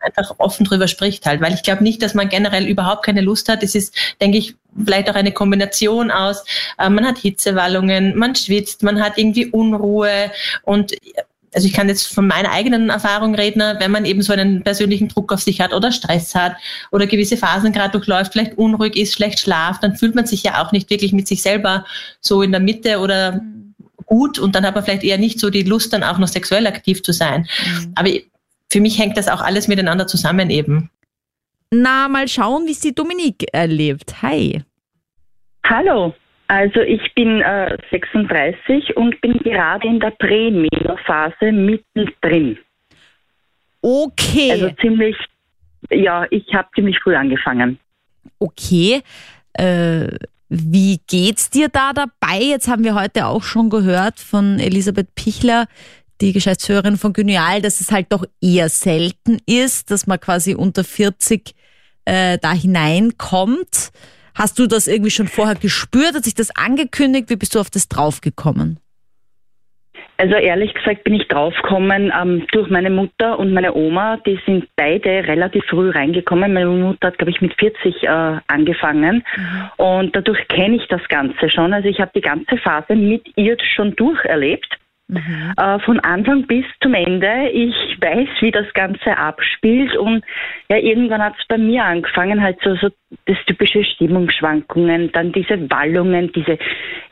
[0.00, 3.48] einfach offen drüber spricht halt, weil ich glaube nicht, dass man generell überhaupt keine Lust
[3.48, 3.62] hat.
[3.62, 6.44] Es ist, denke ich, vielleicht auch eine Kombination aus,
[6.78, 10.30] äh, man hat Hitzewallungen, man schwitzt, man hat irgendwie Unruhe
[10.62, 10.92] und
[11.54, 15.08] also ich kann jetzt von meiner eigenen Erfahrung reden, wenn man eben so einen persönlichen
[15.08, 16.56] Druck auf sich hat oder Stress hat
[16.90, 20.62] oder gewisse Phasen gerade durchläuft, vielleicht unruhig ist, schlecht schlaft, dann fühlt man sich ja
[20.62, 21.84] auch nicht wirklich mit sich selber
[22.20, 23.40] so in der Mitte oder
[24.06, 26.66] gut und dann hat man vielleicht eher nicht so die Lust, dann auch noch sexuell
[26.66, 27.46] aktiv zu sein.
[27.64, 27.92] Mhm.
[27.94, 28.10] Aber
[28.70, 30.90] für mich hängt das auch alles miteinander zusammen eben.
[31.82, 34.22] Na, mal schauen, wie es die Dominique erlebt.
[34.22, 34.62] Hi.
[35.66, 36.14] Hallo.
[36.46, 42.58] Also ich bin äh, 36 und bin gerade in der Prämenopause mittendrin.
[43.80, 44.52] Okay.
[44.52, 45.16] Also ziemlich,
[45.90, 47.78] ja, ich habe ziemlich früh angefangen.
[48.38, 49.02] Okay.
[49.54, 50.08] Äh,
[50.48, 52.40] wie geht's dir da dabei?
[52.40, 55.66] Jetzt haben wir heute auch schon gehört von Elisabeth Pichler,
[56.20, 60.84] die Geschäftsführerin von Gynial, dass es halt doch eher selten ist, dass man quasi unter
[60.84, 61.54] 40
[62.04, 63.90] äh, da hineinkommt.
[64.34, 66.14] Hast du das irgendwie schon vorher gespürt?
[66.14, 67.30] Hat sich das angekündigt?
[67.30, 68.80] Wie bist du auf das draufgekommen?
[70.16, 74.18] Also ehrlich gesagt bin ich draufgekommen ähm, durch meine Mutter und meine Oma.
[74.18, 76.52] Die sind beide relativ früh reingekommen.
[76.52, 78.06] Meine Mutter hat, glaube ich, mit 40 äh,
[78.46, 79.24] angefangen.
[79.36, 79.84] Mhm.
[79.84, 81.72] Und dadurch kenne ich das Ganze schon.
[81.72, 84.78] Also ich habe die ganze Phase mit ihr schon durcherlebt.
[85.08, 85.52] Mhm.
[85.56, 87.50] Äh, von Anfang bis zum Ende.
[87.52, 90.24] Ich weiß, wie das Ganze abspielt und
[90.70, 92.88] ja, irgendwann hat es bei mir angefangen, halt so, so
[93.26, 96.58] das typische Stimmungsschwankungen, dann diese Wallungen, diese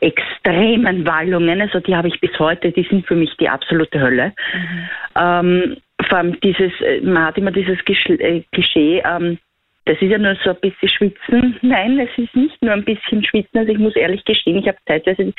[0.00, 4.32] extremen Wallungen, also die habe ich bis heute, die sind für mich die absolute Hölle.
[4.54, 4.88] Mhm.
[5.18, 5.76] Ähm,
[6.08, 9.38] vor allem dieses, äh, man hat immer dieses äh, Klischee, ähm,
[9.84, 11.58] das ist ja nur so ein bisschen Schwitzen.
[11.62, 13.58] Nein, es ist nicht nur ein bisschen Schwitzen.
[13.58, 15.32] Also ich muss ehrlich gestehen, ich habe zeitweise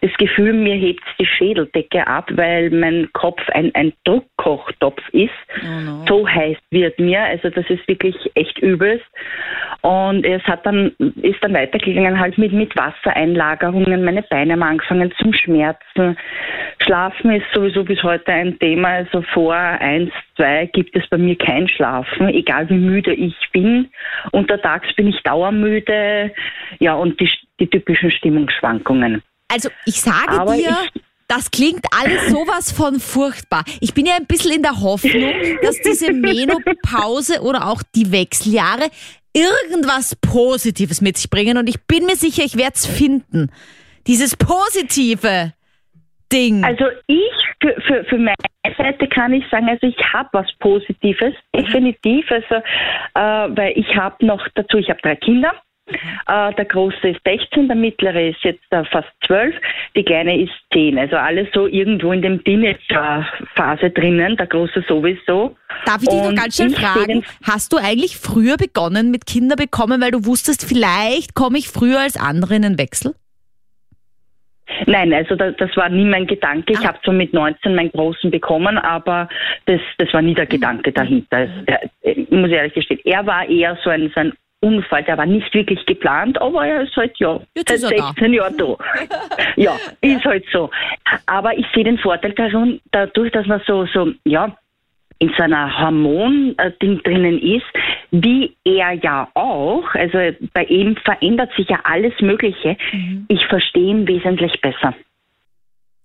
[0.00, 5.32] das Gefühl, mir hebt die Schädeldecke ab, weil mein Kopf ein, ein Druckkochtopf ist.
[5.62, 6.04] Oh no.
[6.06, 7.22] So heiß wird mir.
[7.22, 9.06] Also das ist wirklich echt übelst.
[9.82, 14.04] Und es hat dann, ist dann weitergegangen halt mit, mit Wassereinlagerungen.
[14.04, 16.16] Meine Beine haben angefangen zum Schmerzen.
[16.88, 18.88] Schlafen ist sowieso bis heute ein Thema.
[18.88, 23.90] Also vor eins, zwei gibt es bei mir kein Schlafen, egal wie müde ich bin.
[24.32, 26.32] Untertags bin ich dauermüde.
[26.78, 29.22] Ja, und die, die typischen Stimmungsschwankungen.
[29.52, 33.64] Also ich sage Aber dir, ich, das klingt alles sowas von furchtbar.
[33.82, 38.88] Ich bin ja ein bisschen in der Hoffnung, dass diese Menopause oder auch die Wechseljahre
[39.34, 43.50] irgendwas Positives mit sich bringen und ich bin mir sicher, ich werde es finden.
[44.06, 45.52] Dieses positive
[46.32, 46.64] Ding.
[46.64, 48.36] Also ich, für, für, für meine
[48.76, 52.30] Seite kann ich sagen, also ich habe was Positives, definitiv.
[52.30, 55.52] Also, äh, weil ich habe noch dazu, ich habe drei Kinder.
[56.26, 59.54] Äh, der Große ist 16, der Mittlere ist jetzt äh, fast 12,
[59.96, 60.98] die Kleine ist 10.
[60.98, 65.56] Also alles so irgendwo in dem Teenager-Phase drinnen, der Große sowieso.
[65.86, 70.00] Darf ich dich noch ganz schnell fragen, hast du eigentlich früher begonnen mit Kinder bekommen,
[70.00, 73.14] weil du wusstest, vielleicht komme ich früher als andere in den Wechsel?
[74.86, 76.72] Nein, also das, das war nie mein Gedanke.
[76.72, 76.88] Ich ah.
[76.88, 79.28] habe zwar mit 19 meinen Großen bekommen, aber
[79.66, 81.48] das, das war nie der Gedanke dahinter.
[82.02, 85.54] Ich muss ehrlich gestehen, er war eher so ein, so ein Unfall, der war nicht
[85.54, 88.76] wirklich geplant, aber er ist halt ja Jetzt seit 16 Jahren da.
[89.56, 90.70] ja, ist halt so.
[91.26, 94.56] Aber ich sehe den Vorteil darum, dadurch, dass man so, so, ja,
[95.20, 97.66] in seiner Hormon-Ding drinnen ist,
[98.10, 100.18] wie er ja auch, also
[100.54, 102.76] bei ihm verändert sich ja alles Mögliche.
[102.92, 103.26] Mhm.
[103.28, 104.94] Ich verstehe ihn wesentlich besser.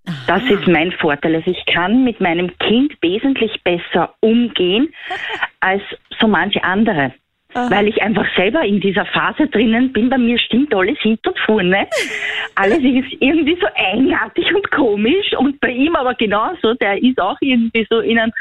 [0.06, 0.15] Aha.
[0.28, 1.36] Das ist mein Vorteil.
[1.36, 4.93] Also ich kann mit meinem Kind wesentlich besser umgehen
[5.60, 5.84] als
[6.19, 7.13] so manche andere.
[7.56, 7.69] Aha.
[7.69, 10.10] weil ich einfach selber in dieser Phase drinnen bin.
[10.10, 11.88] Bei mir stimmt alles hinten und vorne.
[12.56, 16.73] Alles ist irgendwie so eigenartig und komisch und bei ihm aber genauso.
[16.76, 18.32] Der ist auch irgendwie so in einem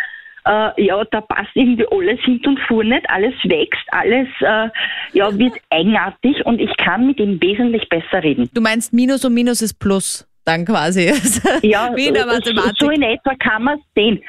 [0.47, 4.69] äh, ja, da passt irgendwie alles hinten und vorne nicht, alles wächst, alles äh,
[5.13, 8.51] ja, wird eigenartig und ich kann mit ihm wesentlich besser reden.
[8.53, 11.13] Du meinst Minus und Minus ist Plus, dann quasi.
[11.63, 12.77] ja, Wie in der Mathematik.
[12.79, 14.23] so in etwa kann man es sehen.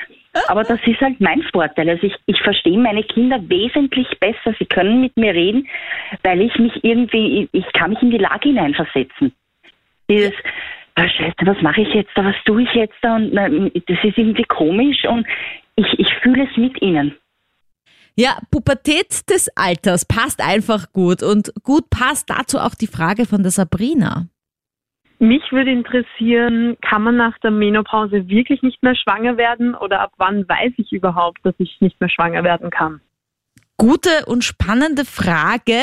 [0.47, 1.89] Aber das ist halt mein Vorteil.
[1.89, 4.55] Also ich, ich verstehe meine Kinder wesentlich besser.
[4.57, 5.67] Sie können mit mir reden,
[6.23, 9.31] weil ich mich irgendwie, ich kann mich in die Lage hineinversetzen.
[10.09, 10.33] Dieses,
[10.95, 13.15] ah, Scheiße, was mache ich jetzt da, was tue ich jetzt da?
[13.17, 15.27] Und na, das ist irgendwie komisch und
[15.75, 17.15] ich, ich fühle es mit ihnen.
[18.15, 23.41] Ja, Pubertät des Alters passt einfach gut und gut passt dazu auch die Frage von
[23.41, 24.27] der Sabrina.
[25.17, 30.11] Mich würde interessieren, kann man nach der Menopause wirklich nicht mehr schwanger werden oder ab
[30.17, 33.01] wann weiß ich überhaupt, dass ich nicht mehr schwanger werden kann?
[33.77, 35.77] Gute und spannende Frage.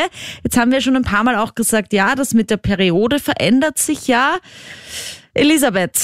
[0.44, 3.79] Jetzt haben wir schon ein paar Mal auch gesagt, ja, das mit der Periode verändert
[3.79, 4.37] sich ja.
[5.35, 5.94] Elisabeth,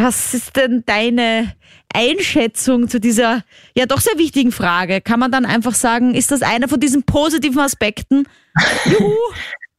[0.00, 1.54] was ist denn deine
[1.92, 3.42] Einschätzung zu dieser
[3.74, 5.00] ja doch sehr wichtigen Frage?
[5.00, 8.26] Kann man dann einfach sagen, ist das einer von diesen positiven Aspekten?
[8.84, 9.14] Juhu!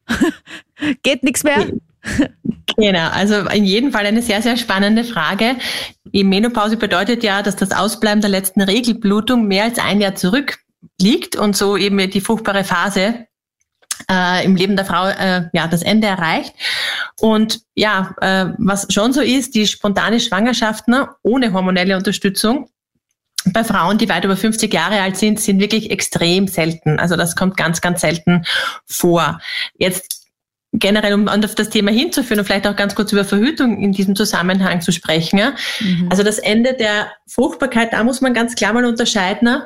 [1.03, 1.67] Geht nichts mehr?
[2.77, 5.57] Genau, also in jedem Fall eine sehr, sehr spannende Frage.
[6.05, 11.35] Die Menopause bedeutet ja, dass das Ausbleiben der letzten Regelblutung mehr als ein Jahr zurückliegt
[11.35, 13.27] und so eben die fruchtbare Phase
[14.09, 16.53] äh, im Leben der Frau äh, ja das Ende erreicht.
[17.19, 22.69] Und ja, äh, was schon so ist, die spontane Schwangerschaft ne, ohne hormonelle Unterstützung
[23.53, 26.99] bei Frauen, die weit über 50 Jahre alt sind, sind wirklich extrem selten.
[26.99, 28.43] Also das kommt ganz, ganz selten
[28.85, 29.39] vor.
[29.77, 30.19] Jetzt
[30.73, 34.15] generell, um auf das Thema hinzuführen und vielleicht auch ganz kurz über Verhütung in diesem
[34.15, 35.39] Zusammenhang zu sprechen.
[35.39, 35.53] Ja?
[35.79, 36.07] Mhm.
[36.09, 39.63] Also das Ende der Fruchtbarkeit, da muss man ganz klar mal unterscheiden.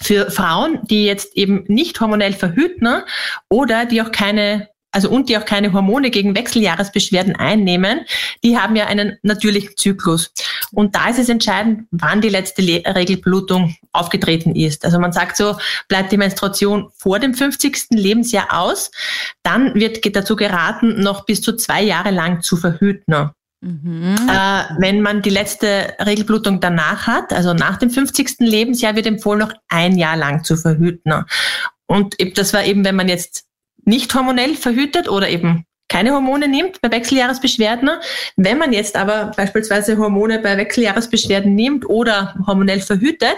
[0.00, 0.06] Ne?
[0.06, 3.04] Für Frauen, die jetzt eben nicht hormonell verhüten ne?
[3.48, 8.02] oder die auch keine also und die auch keine Hormone gegen Wechseljahresbeschwerden einnehmen,
[8.44, 10.32] die haben ja einen natürlichen Zyklus.
[10.72, 14.84] Und da ist es entscheidend, wann die letzte Le Regelblutung aufgetreten ist.
[14.84, 15.56] Also man sagt so,
[15.88, 17.86] bleibt die Menstruation vor dem 50.
[17.90, 18.92] Lebensjahr aus,
[19.42, 23.02] dann wird dazu geraten, noch bis zu zwei Jahre lang zu verhüten.
[23.64, 24.16] Mhm.
[24.28, 28.36] Äh, wenn man die letzte Regelblutung danach hat, also nach dem 50.
[28.40, 31.24] Lebensjahr, wird empfohlen, noch ein Jahr lang zu verhüten.
[31.86, 33.46] Und das war eben, wenn man jetzt
[33.84, 37.90] nicht hormonell verhütet oder eben keine Hormone nimmt bei Wechseljahresbeschwerden.
[38.36, 43.36] Wenn man jetzt aber beispielsweise Hormone bei Wechseljahresbeschwerden nimmt oder hormonell verhütet,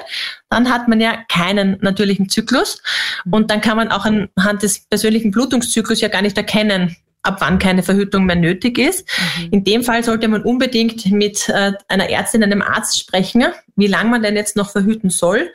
[0.48, 2.82] dann hat man ja keinen natürlichen Zyklus
[3.30, 7.58] und dann kann man auch anhand des persönlichen Blutungszyklus ja gar nicht erkennen, ab wann
[7.58, 9.08] keine Verhütung mehr nötig ist.
[9.38, 9.48] Mhm.
[9.50, 13.44] In dem Fall sollte man unbedingt mit äh, einer Ärztin, einem Arzt sprechen,
[13.76, 15.50] wie lange man denn jetzt noch verhüten soll.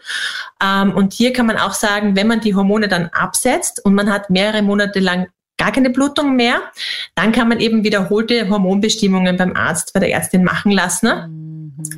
[0.63, 4.11] Ähm, und hier kann man auch sagen, wenn man die Hormone dann absetzt und man
[4.11, 6.59] hat mehrere Monate lang gar keine Blutung mehr,
[7.15, 11.07] dann kann man eben wiederholte Hormonbestimmungen beim Arzt, bei der Ärztin machen lassen.
[11.07, 11.51] Mhm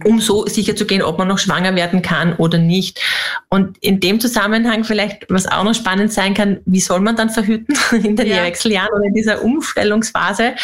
[0.06, 3.02] um so sicher zu gehen, ob man noch schwanger werden kann oder nicht.
[3.50, 7.30] Und in dem Zusammenhang vielleicht, was auch noch spannend sein kann, wie soll man dann
[7.30, 8.44] verhüten in den ja.
[8.44, 10.56] Wechseljahren oder in dieser Umstellungsphase?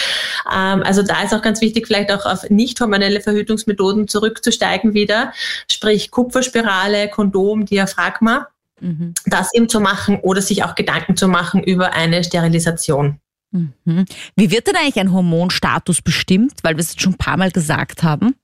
[0.53, 5.33] Ähm, also da ist auch ganz wichtig, vielleicht auch auf nicht hormonelle Verhütungsmethoden zurückzusteigen wieder,
[5.71, 8.47] sprich Kupferspirale, Kondom, Diaphragma.
[8.81, 9.13] Mhm.
[9.25, 13.19] Das eben zu machen oder sich auch Gedanken zu machen über eine Sterilisation.
[13.51, 14.05] Mhm.
[14.35, 16.53] Wie wird denn eigentlich ein Hormonstatus bestimmt?
[16.63, 18.35] Weil wir es schon ein paar Mal gesagt haben.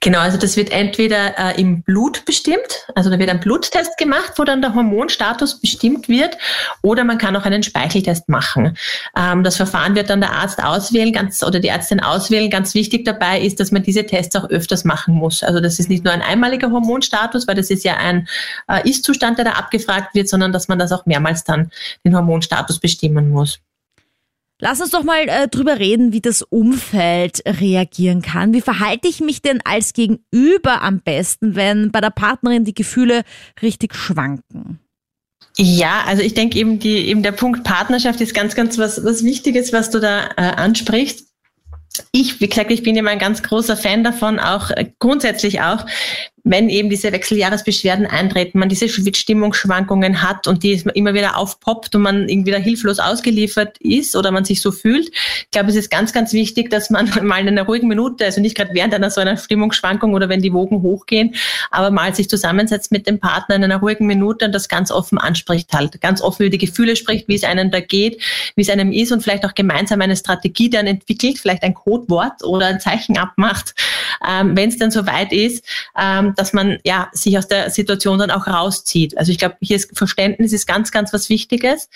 [0.00, 4.32] Genau, also das wird entweder äh, im Blut bestimmt, also da wird ein Bluttest gemacht,
[4.36, 6.36] wo dann der Hormonstatus bestimmt wird,
[6.82, 8.76] oder man kann auch einen Speicheltest machen.
[9.16, 12.50] Ähm, das Verfahren wird dann der Arzt auswählen, ganz oder die Ärztin auswählen.
[12.50, 15.42] Ganz wichtig dabei ist, dass man diese Tests auch öfters machen muss.
[15.42, 18.28] Also das ist nicht nur ein einmaliger Hormonstatus, weil das ist ja ein
[18.68, 21.70] äh, Ist-Zustand, der da abgefragt wird, sondern dass man das auch mehrmals dann
[22.04, 23.58] den Hormonstatus bestimmen muss.
[24.58, 28.54] Lass uns doch mal äh, drüber reden, wie das Umfeld reagieren kann.
[28.54, 33.22] Wie verhalte ich mich denn als Gegenüber am besten, wenn bei der Partnerin die Gefühle
[33.60, 34.80] richtig schwanken?
[35.58, 39.24] Ja, also ich denke eben die eben der Punkt Partnerschaft ist ganz ganz was was
[39.24, 41.26] Wichtiges, was du da äh, ansprichst
[42.12, 45.86] ich, wie gesagt, ich bin immer ein ganz großer Fan davon, auch äh, grundsätzlich auch,
[46.48, 52.02] wenn eben diese Wechseljahresbeschwerden eintreten, man diese Stimmungsschwankungen hat und die immer wieder aufpoppt und
[52.02, 55.08] man irgendwie da hilflos ausgeliefert ist oder man sich so fühlt.
[55.08, 58.40] Ich glaube, es ist ganz, ganz wichtig, dass man mal in einer ruhigen Minute, also
[58.40, 61.34] nicht gerade während einer so einer Stimmungsschwankung oder wenn die Wogen hochgehen,
[61.72, 65.18] aber mal sich zusammensetzt mit dem Partner in einer ruhigen Minute und das ganz offen
[65.18, 68.22] anspricht halt, ganz offen über die Gefühle spricht, wie es einem da geht,
[68.54, 72.44] wie es einem ist und vielleicht auch gemeinsam eine Strategie dann entwickelt, vielleicht ein Codewort
[72.44, 73.74] oder ein Zeichen abmacht,
[74.24, 75.64] ähm, wenn es dann soweit ist,
[76.00, 79.16] ähm, dass man ja sich aus der Situation dann auch rauszieht.
[79.18, 81.88] Also ich glaube, hier ist Verständnis ist ganz, ganz was Wichtiges.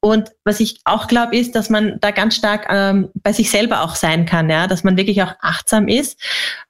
[0.00, 3.82] Und was ich auch glaube, ist, dass man da ganz stark ähm, bei sich selber
[3.82, 6.20] auch sein kann, ja, dass man wirklich auch achtsam ist,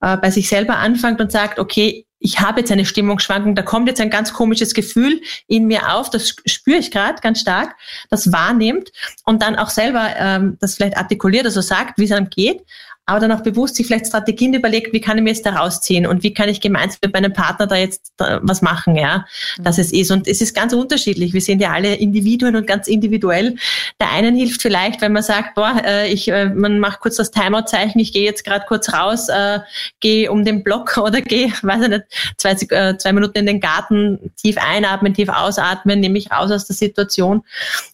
[0.00, 3.88] äh, bei sich selber anfängt und sagt, okay, ich habe jetzt eine Stimmungsschwankung, da kommt
[3.88, 7.76] jetzt ein ganz komisches Gefühl in mir auf, das spüre ich gerade ganz stark,
[8.08, 8.90] das wahrnimmt
[9.24, 12.62] und dann auch selber ähm, das vielleicht artikuliert, also sagt, wie es einem geht
[13.06, 16.06] aber dann auch bewusst sich vielleicht Strategien überlegt, wie kann ich mir jetzt da rausziehen
[16.06, 19.26] und wie kann ich gemeinsam mit meinem Partner da jetzt was machen, ja,
[19.58, 20.10] dass es ist.
[20.10, 21.32] Und es ist ganz unterschiedlich.
[21.32, 23.56] Wir sind ja alle Individuen und ganz individuell.
[24.00, 27.30] Der einen hilft vielleicht, wenn man sagt, boah, äh, ich, äh, man macht kurz das
[27.30, 29.60] Timeout-Zeichen, ich gehe jetzt gerade kurz raus, äh,
[30.00, 32.04] gehe um den Block oder gehe, weiß ich nicht,
[32.38, 36.66] zwei, äh, zwei Minuten in den Garten, tief einatmen, tief ausatmen, nehme ich raus aus
[36.66, 37.44] der Situation.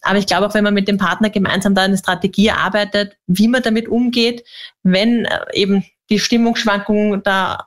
[0.00, 3.48] Aber ich glaube auch, wenn man mit dem Partner gemeinsam da eine Strategie erarbeitet, wie
[3.48, 4.42] man damit umgeht,
[4.82, 7.66] wenn äh, eben die Stimmungsschwankung da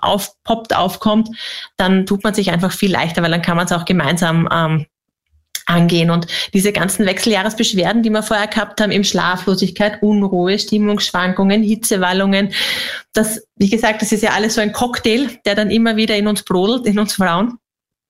[0.00, 1.28] aufpoppt, aufkommt,
[1.76, 4.86] dann tut man sich einfach viel leichter, weil dann kann man es auch gemeinsam ähm,
[5.68, 6.10] angehen.
[6.10, 12.52] Und diese ganzen Wechseljahresbeschwerden, die wir vorher gehabt haben, eben Schlaflosigkeit, Unruhe, Stimmungsschwankungen, Hitzewallungen,
[13.12, 16.26] das, wie gesagt, das ist ja alles so ein Cocktail, der dann immer wieder in
[16.26, 17.58] uns brodelt, in uns Frauen.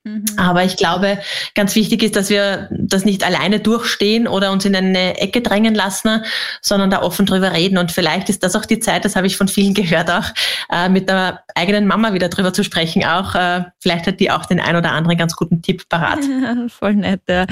[0.08, 0.24] Mhm.
[0.36, 1.18] Aber ich glaube,
[1.54, 5.74] ganz wichtig ist, dass wir das nicht alleine durchstehen oder uns in eine Ecke drängen
[5.74, 6.22] lassen,
[6.62, 7.78] sondern da offen drüber reden.
[7.78, 10.26] Und vielleicht ist das auch die Zeit, das habe ich von vielen gehört, auch
[10.70, 13.04] äh, mit der eigenen Mama wieder drüber zu sprechen.
[13.04, 16.20] Auch äh, vielleicht hat die auch den ein oder anderen ganz guten Tipp parat.
[16.68, 17.20] Voll nett.
[17.28, 17.46] Ja.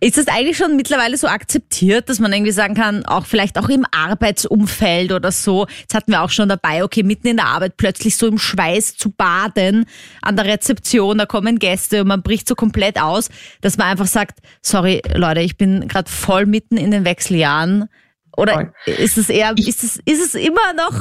[0.00, 3.68] Ist das eigentlich schon mittlerweile so akzeptiert, dass man irgendwie sagen kann, auch vielleicht auch
[3.68, 5.66] im Arbeitsumfeld oder so?
[5.80, 8.96] Jetzt hatten wir auch schon dabei, okay, mitten in der Arbeit plötzlich so im Schweiß
[8.96, 9.86] zu baden
[10.22, 13.28] an der Rezeption, da kommen Gäste und man bricht so komplett aus,
[13.60, 17.88] dass man einfach sagt, sorry Leute, ich bin gerade voll mitten in den Wechseljahren.
[18.36, 21.00] Oder ist es eher, ist es, ist es immer noch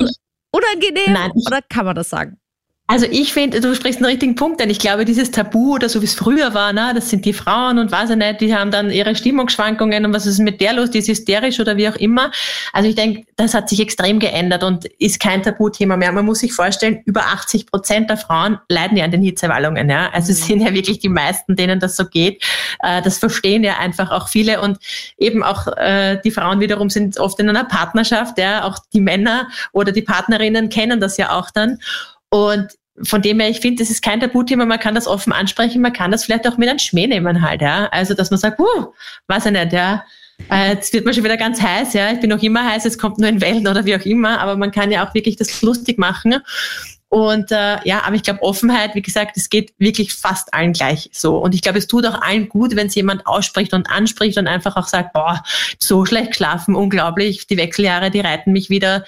[0.52, 1.14] unangenehm?
[1.14, 2.38] Nein, oder kann man das sagen?
[2.91, 6.02] Also ich finde, du sprichst einen richtigen Punkt, denn ich glaube, dieses Tabu oder so
[6.02, 8.71] wie es früher war, na, das sind die Frauen und weiß ich nicht, die haben
[8.71, 11.95] dann ihre Stimmungsschwankungen und was ist mit der los, die ist hysterisch oder wie auch
[11.97, 12.32] immer.
[12.73, 16.12] Also ich denke, das hat sich extrem geändert und ist kein Tabuthema mehr.
[16.12, 19.88] Man muss sich vorstellen, über 80 Prozent der Frauen leiden ja an den Hitzewallungen.
[19.88, 20.10] Ja?
[20.12, 20.45] Also es mhm.
[20.45, 22.43] sind ja wirklich die meisten, denen das so geht.
[22.82, 24.80] Äh, das verstehen ja einfach auch viele und
[25.19, 29.47] eben auch äh, die Frauen wiederum sind oft in einer Partnerschaft, ja, auch die Männer
[29.73, 31.78] oder die Partnerinnen kennen das ja auch dann.
[32.30, 35.82] Und von dem her, ich finde, das ist kein Tabuthema, man kann das offen ansprechen,
[35.82, 37.88] man kann das vielleicht auch mit einem Schmäh nehmen halt, ja.
[37.92, 38.94] Also, dass man sagt, uh,
[39.28, 40.04] weiß ich nicht, ja,
[40.50, 42.12] Äh, jetzt wird man schon wieder ganz heiß, ja.
[42.12, 44.56] Ich bin noch immer heiß, es kommt nur in Wellen oder wie auch immer, aber
[44.56, 46.38] man kann ja auch wirklich das lustig machen.
[47.10, 51.10] Und äh, ja, aber ich glaube, Offenheit, wie gesagt, es geht wirklich fast allen gleich
[51.12, 51.38] so.
[51.38, 54.48] Und ich glaube, es tut auch allen gut, wenn es jemand ausspricht und anspricht und
[54.48, 55.44] einfach auch sagt, boah,
[55.80, 59.06] so schlecht geschlafen, unglaublich, die Wechseljahre, die reiten mich wieder.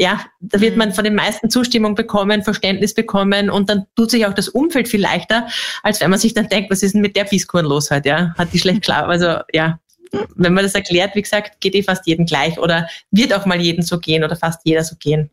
[0.00, 4.26] Ja, da wird man von den meisten Zustimmung bekommen, Verständnis bekommen und dann tut sich
[4.26, 5.48] auch das Umfeld viel leichter,
[5.82, 8.34] als wenn man sich dann denkt, was ist denn mit der Fieskuren los heute, ja?
[8.38, 9.10] Hat die schlecht geschlafen?
[9.10, 9.80] Also ja,
[10.36, 13.60] wenn man das erklärt, wie gesagt, geht eh fast jeden gleich oder wird auch mal
[13.60, 15.30] jeden so gehen oder fast jeder so gehen.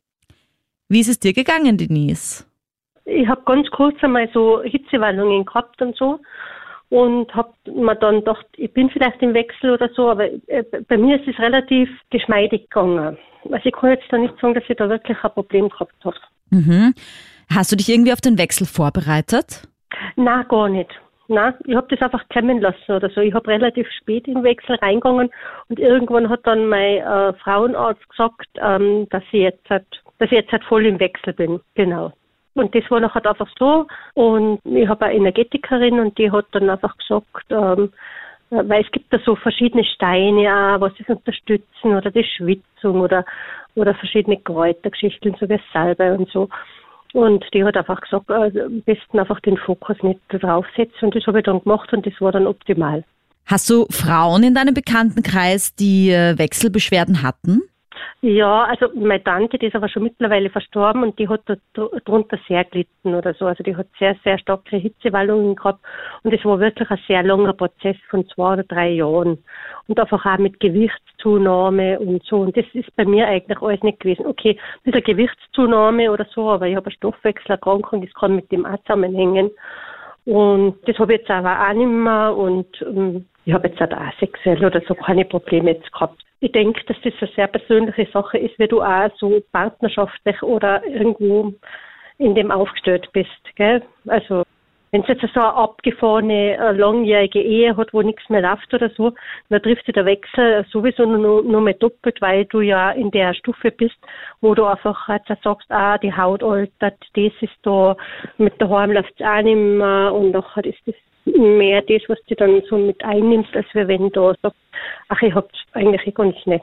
[0.89, 2.45] Wie ist es dir gegangen, Denise?
[3.06, 6.19] Ich habe ganz kurz einmal so Hitzewallungen gehabt und so
[6.89, 10.98] und habe mir dann gedacht, ich bin vielleicht im Wechsel oder so, aber äh, bei
[10.98, 13.17] mir ist es relativ geschmeidig gegangen.
[13.52, 16.15] Also ich kann jetzt da nicht sagen, dass ich da wirklich ein Problem gehabt habe.
[16.50, 16.93] Mhm.
[17.54, 19.67] Hast du dich irgendwie auf den Wechsel vorbereitet?
[20.15, 20.89] Na gar nicht.
[21.28, 23.21] Na, ich habe das einfach klemmen lassen oder so.
[23.21, 25.32] Ich habe relativ spät in den Wechsel reingegangen
[25.69, 29.86] und irgendwann hat dann mein äh, Frauenarzt gesagt, ähm, dass ich jetzt halt
[30.17, 31.60] dass ich jetzt halt voll im Wechsel bin.
[31.76, 32.13] Genau.
[32.56, 33.86] Und das war nachher einfach so.
[34.13, 37.91] Und ich habe eine Energetikerin und die hat dann einfach gesagt, ähm,
[38.50, 43.26] weil es gibt da so verschiedene Steine auch, was das unterstützen oder die Schwitzung oder,
[43.76, 46.50] oder verschiedene Kräutergeschichten, so wie Salbe und so.
[47.13, 51.08] Und die hat einfach gesagt, äh, am besten einfach den Fokus nicht draufsetzen.
[51.08, 53.04] Und das habe ich dann gemacht und das war dann optimal.
[53.46, 57.62] Hast du Frauen in deinem Bekanntenkreis, die äh, Wechselbeschwerden hatten?
[58.22, 61.42] Ja, also meine Tante, die ist aber schon mittlerweile verstorben und die hat
[61.74, 63.46] darunter sehr gelitten oder so.
[63.46, 65.80] Also die hat sehr, sehr starke Hitzewallungen gehabt
[66.24, 69.44] und es war wirklich ein sehr langer Prozess von zwei oder drei Jahren.
[69.88, 72.38] Und einfach auch mit Gewichtszunahme und so.
[72.38, 74.26] Und das ist bei mir eigentlich alles nicht gewesen.
[74.26, 78.66] Okay, ein bisschen Gewichtszunahme oder so, aber ich habe eine Stoffwechselerkrankung, das kann mit dem
[78.66, 79.52] auch zusammenhängen.
[80.26, 84.20] Und das habe ich jetzt aber auch nicht mehr und ähm, ich habe jetzt auch
[84.20, 86.22] sexuell oder so keine Probleme jetzt gehabt.
[86.40, 90.84] Ich denke, dass das eine sehr persönliche Sache ist, wie du auch so partnerschaftlich oder
[90.86, 91.54] irgendwo
[92.18, 93.30] in dem aufgestellt bist.
[93.56, 93.84] Gell?
[94.08, 94.44] Also
[94.96, 98.90] wenn es jetzt so eine abgefahrene, eine langjährige Ehe hat, wo nichts mehr läuft oder
[98.92, 99.12] so,
[99.50, 103.34] dann trifft sich der Wechsel sowieso nur, nur mehr doppelt, weil du ja in der
[103.34, 103.98] Stufe bist,
[104.40, 107.98] wo du einfach jetzt sagst, ah, die Haut altert, das ist da,
[108.38, 112.20] mit der Heim läuft es auch nicht mehr und nachher ist das mehr das, was
[112.28, 114.62] du dann so mit einnimmst, als wenn du sagst,
[115.10, 116.62] ach, ich hab's eigentlich ganz nett.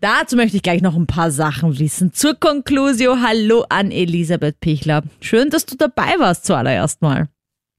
[0.00, 2.12] Dazu möchte ich gleich noch ein paar Sachen wissen.
[2.12, 5.02] Zur Conclusio, hallo an Elisabeth Pichler.
[5.20, 7.28] Schön, dass du dabei warst zuallererst mal.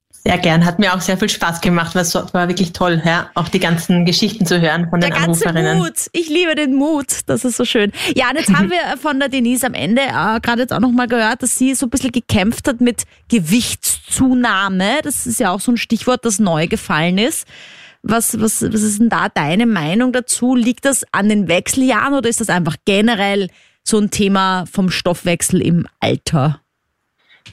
[0.10, 3.48] Sehr gern, hat mir auch sehr viel Spaß gemacht, was war wirklich toll, ja, auch
[3.50, 5.78] die ganzen Geschichten zu hören von der den ganze Anruferinnen.
[5.78, 7.92] Mut, ich liebe den Mut, das ist so schön.
[8.16, 11.08] Ja, und jetzt haben wir von der Denise am Ende äh, gerade jetzt auch nochmal
[11.08, 15.00] gehört, dass sie so ein bisschen gekämpft hat mit Gewichtszunahme.
[15.04, 17.48] Das ist ja auch so ein Stichwort, das neu gefallen ist.
[18.10, 20.56] Was, was, was ist denn da deine Meinung dazu?
[20.56, 23.50] Liegt das an den Wechseljahren oder ist das einfach generell
[23.84, 26.62] so ein Thema vom Stoffwechsel im Alter?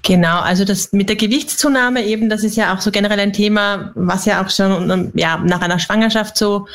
[0.03, 3.91] Genau, also das mit der Gewichtszunahme eben, das ist ja auch so generell ein Thema,
[3.97, 6.69] was ja auch schon ja, nach einer Schwangerschaft so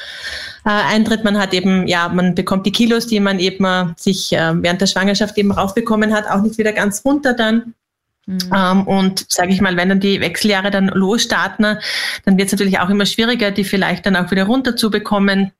[0.65, 1.23] äh, eintritt.
[1.23, 4.81] Man hat eben, ja, man bekommt die Kilos, die man eben äh, sich äh, während
[4.81, 7.75] der Schwangerschaft eben raufbekommen hat, auch nicht wieder ganz runter dann.
[8.29, 8.53] Mhm.
[8.55, 11.79] Ähm, und sage ich mal, wenn dann die Wechseljahre dann losstarten,
[12.25, 15.51] dann wird es natürlich auch immer schwieriger, die vielleicht dann auch wieder runterzubekommen.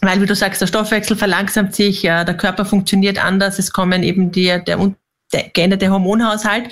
[0.00, 4.02] Weil, wie du sagst, der Stoffwechsel verlangsamt sich, ja, der Körper funktioniert anders, es kommen
[4.02, 4.78] eben die, der
[5.32, 6.66] der geänderte Hormonhaushalt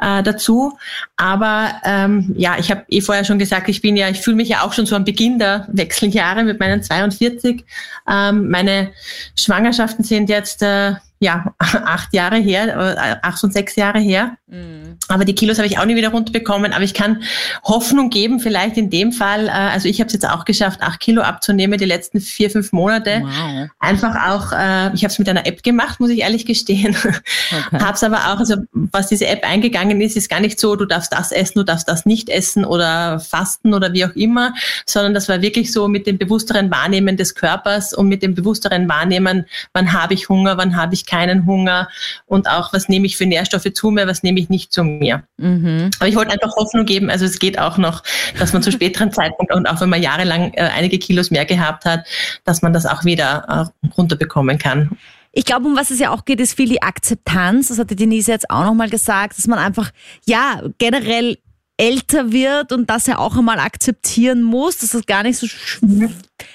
[0.00, 0.76] äh, dazu.
[1.16, 4.48] Aber ähm, ja, ich habe eh vorher schon gesagt, ich bin ja, ich fühle mich
[4.48, 7.64] ja auch schon so am Beginn der Wechseljahre mit meinen 42.
[8.08, 8.90] Ähm, meine
[9.38, 14.36] Schwangerschaften sind jetzt äh, ja, acht Jahre her, äh, acht und sechs Jahre her.
[14.48, 14.98] Mhm.
[15.08, 16.72] Aber die Kilos habe ich auch nie wieder runterbekommen.
[16.72, 17.22] Aber ich kann
[17.62, 20.98] Hoffnung geben, vielleicht in dem Fall, äh, also ich habe es jetzt auch geschafft, acht
[20.98, 23.22] Kilo abzunehmen die letzten vier, fünf Monate.
[23.22, 23.68] Wow.
[23.78, 26.96] Einfach auch, äh, ich habe es mit einer App gemacht, muss ich ehrlich gestehen.
[27.52, 27.84] Okay.
[27.84, 30.86] habe es aber auch, also was diese App eingegangen ist, ist gar nicht so, du
[30.86, 34.54] darfst das essen, du darfst das nicht essen oder fasten oder wie auch immer,
[34.86, 38.88] sondern das war wirklich so mit dem bewussteren Wahrnehmen des Körpers und mit dem bewussteren
[38.88, 41.88] Wahrnehmen, wann habe ich Hunger, wann habe ich keinen Hunger
[42.26, 45.24] und auch, was nehme ich für Nährstoffe zu mir, was nehme ich nicht zu mir.
[45.36, 45.90] Mhm.
[45.98, 48.02] Aber ich wollte einfach Hoffnung geben, also es geht auch noch,
[48.38, 51.84] dass man zu späteren Zeitpunkt und auch wenn man jahrelang äh, einige Kilos mehr gehabt
[51.84, 52.06] hat,
[52.44, 54.96] dass man das auch wieder äh, runterbekommen kann.
[55.32, 57.68] Ich glaube, um was es ja auch geht, ist viel die Akzeptanz.
[57.68, 59.90] Das hatte Denise jetzt auch nochmal gesagt, dass man einfach,
[60.26, 61.38] ja, generell
[61.78, 65.46] älter wird und das ja auch einmal akzeptieren muss, dass das gar nicht so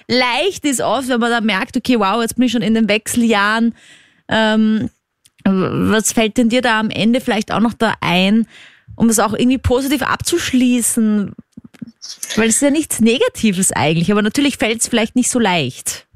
[0.08, 2.88] leicht ist oft, wenn man da merkt, okay, wow, jetzt bin ich schon in den
[2.88, 3.74] Wechseljahren,
[4.30, 4.90] ähm,
[5.44, 8.48] was fällt denn dir da am Ende vielleicht auch noch da ein,
[8.96, 11.34] um es auch irgendwie positiv abzuschließen?
[12.36, 16.07] Weil es ist ja nichts Negatives eigentlich, aber natürlich fällt es vielleicht nicht so leicht.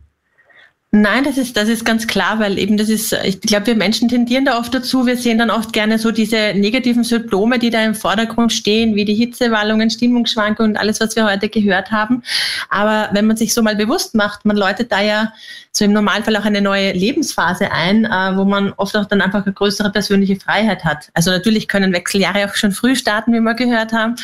[0.94, 4.10] Nein, das ist, das ist ganz klar, weil eben das ist, ich glaube, wir Menschen
[4.10, 5.06] tendieren da oft dazu.
[5.08, 9.06] Wir sehen dann oft gerne so diese negativen Symptome, die da im Vordergrund stehen, wie
[9.06, 12.24] die Hitzewallungen, Stimmungsschwankungen und alles, was wir heute gehört haben.
[12.70, 15.32] Aber wenn man sich so mal bewusst macht, man läutet da ja
[15.72, 19.46] so im Normalfall auch eine neue Lebensphase ein, äh, wo man oft auch dann einfach
[19.46, 21.10] eine größere persönliche Freiheit hat.
[21.14, 24.16] Also natürlich können Wechseljahre auch schon früh starten, wie wir gehört haben.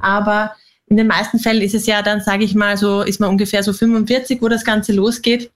[0.00, 0.54] Aber
[0.86, 3.64] in den meisten Fällen ist es ja dann, sage ich mal, so ist man ungefähr
[3.64, 5.50] so 45, wo das Ganze losgeht.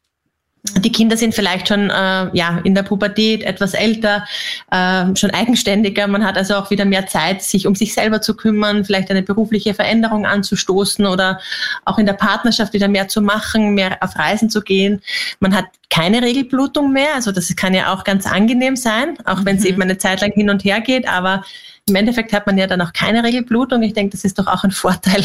[0.79, 4.27] Die Kinder sind vielleicht schon äh, ja, in der Pubertät etwas älter,
[4.71, 6.07] äh, schon eigenständiger.
[6.07, 9.23] Man hat also auch wieder mehr Zeit, sich um sich selber zu kümmern, vielleicht eine
[9.23, 11.41] berufliche Veränderung anzustoßen oder
[11.85, 15.01] auch in der Partnerschaft wieder mehr zu machen, mehr auf Reisen zu gehen.
[15.41, 17.15] Man hat keine Regelblutung mehr.
[17.15, 19.71] Also das kann ja auch ganz angenehm sein, auch wenn es mhm.
[19.71, 21.09] eben eine Zeit lang hin und her geht.
[21.09, 21.43] Aber
[21.89, 23.83] im Endeffekt hat man ja dann auch keine Regelblutung.
[23.83, 25.25] Ich denke, das ist doch auch ein Vorteil.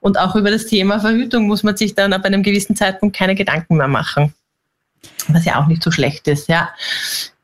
[0.00, 3.34] Und auch über das Thema Verhütung muss man sich dann ab einem gewissen Zeitpunkt keine
[3.34, 4.34] Gedanken mehr machen.
[5.28, 6.70] Was ja auch nicht so schlecht ist, ja.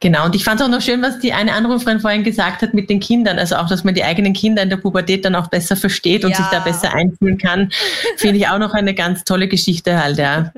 [0.01, 0.27] Genau.
[0.27, 2.91] Und ich fand es auch noch schön, was die eine Anruferin vorhin gesagt hat mit
[2.91, 3.39] den Kindern.
[3.39, 6.33] Also auch, dass man die eigenen Kinder in der Pubertät dann auch besser versteht und
[6.33, 6.37] ja.
[6.37, 7.71] sich da besser einfühlen kann.
[8.17, 10.53] Finde ich auch noch eine ganz tolle Geschichte halt, ja.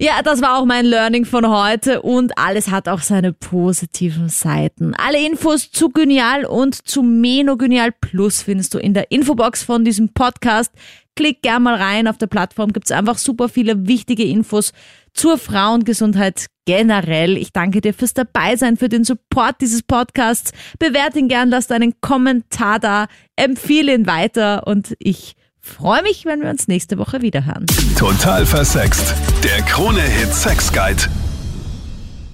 [0.00, 4.94] Ja, das war auch mein Learning von heute und alles hat auch seine positiven Seiten.
[4.94, 9.84] Alle Infos zu Genial und zu Meno Genial Plus findest du in der Infobox von
[9.84, 10.72] diesem Podcast.
[11.18, 12.06] Klick gern mal rein.
[12.06, 14.72] Auf der Plattform gibt's einfach super viele wichtige Infos
[15.12, 17.36] zur Frauengesundheit generell.
[17.36, 20.52] Ich danke dir fürs Dabeisein, für den Support dieses Podcasts.
[20.78, 26.40] Bewerte ihn gern, lass deinen Kommentar da, empfehle ihn weiter und ich freue mich, wenn
[26.40, 27.66] wir uns nächste Woche wiederhören.
[27.98, 29.12] Total versext.
[29.42, 31.02] Der Krone-Hit Sex Guide.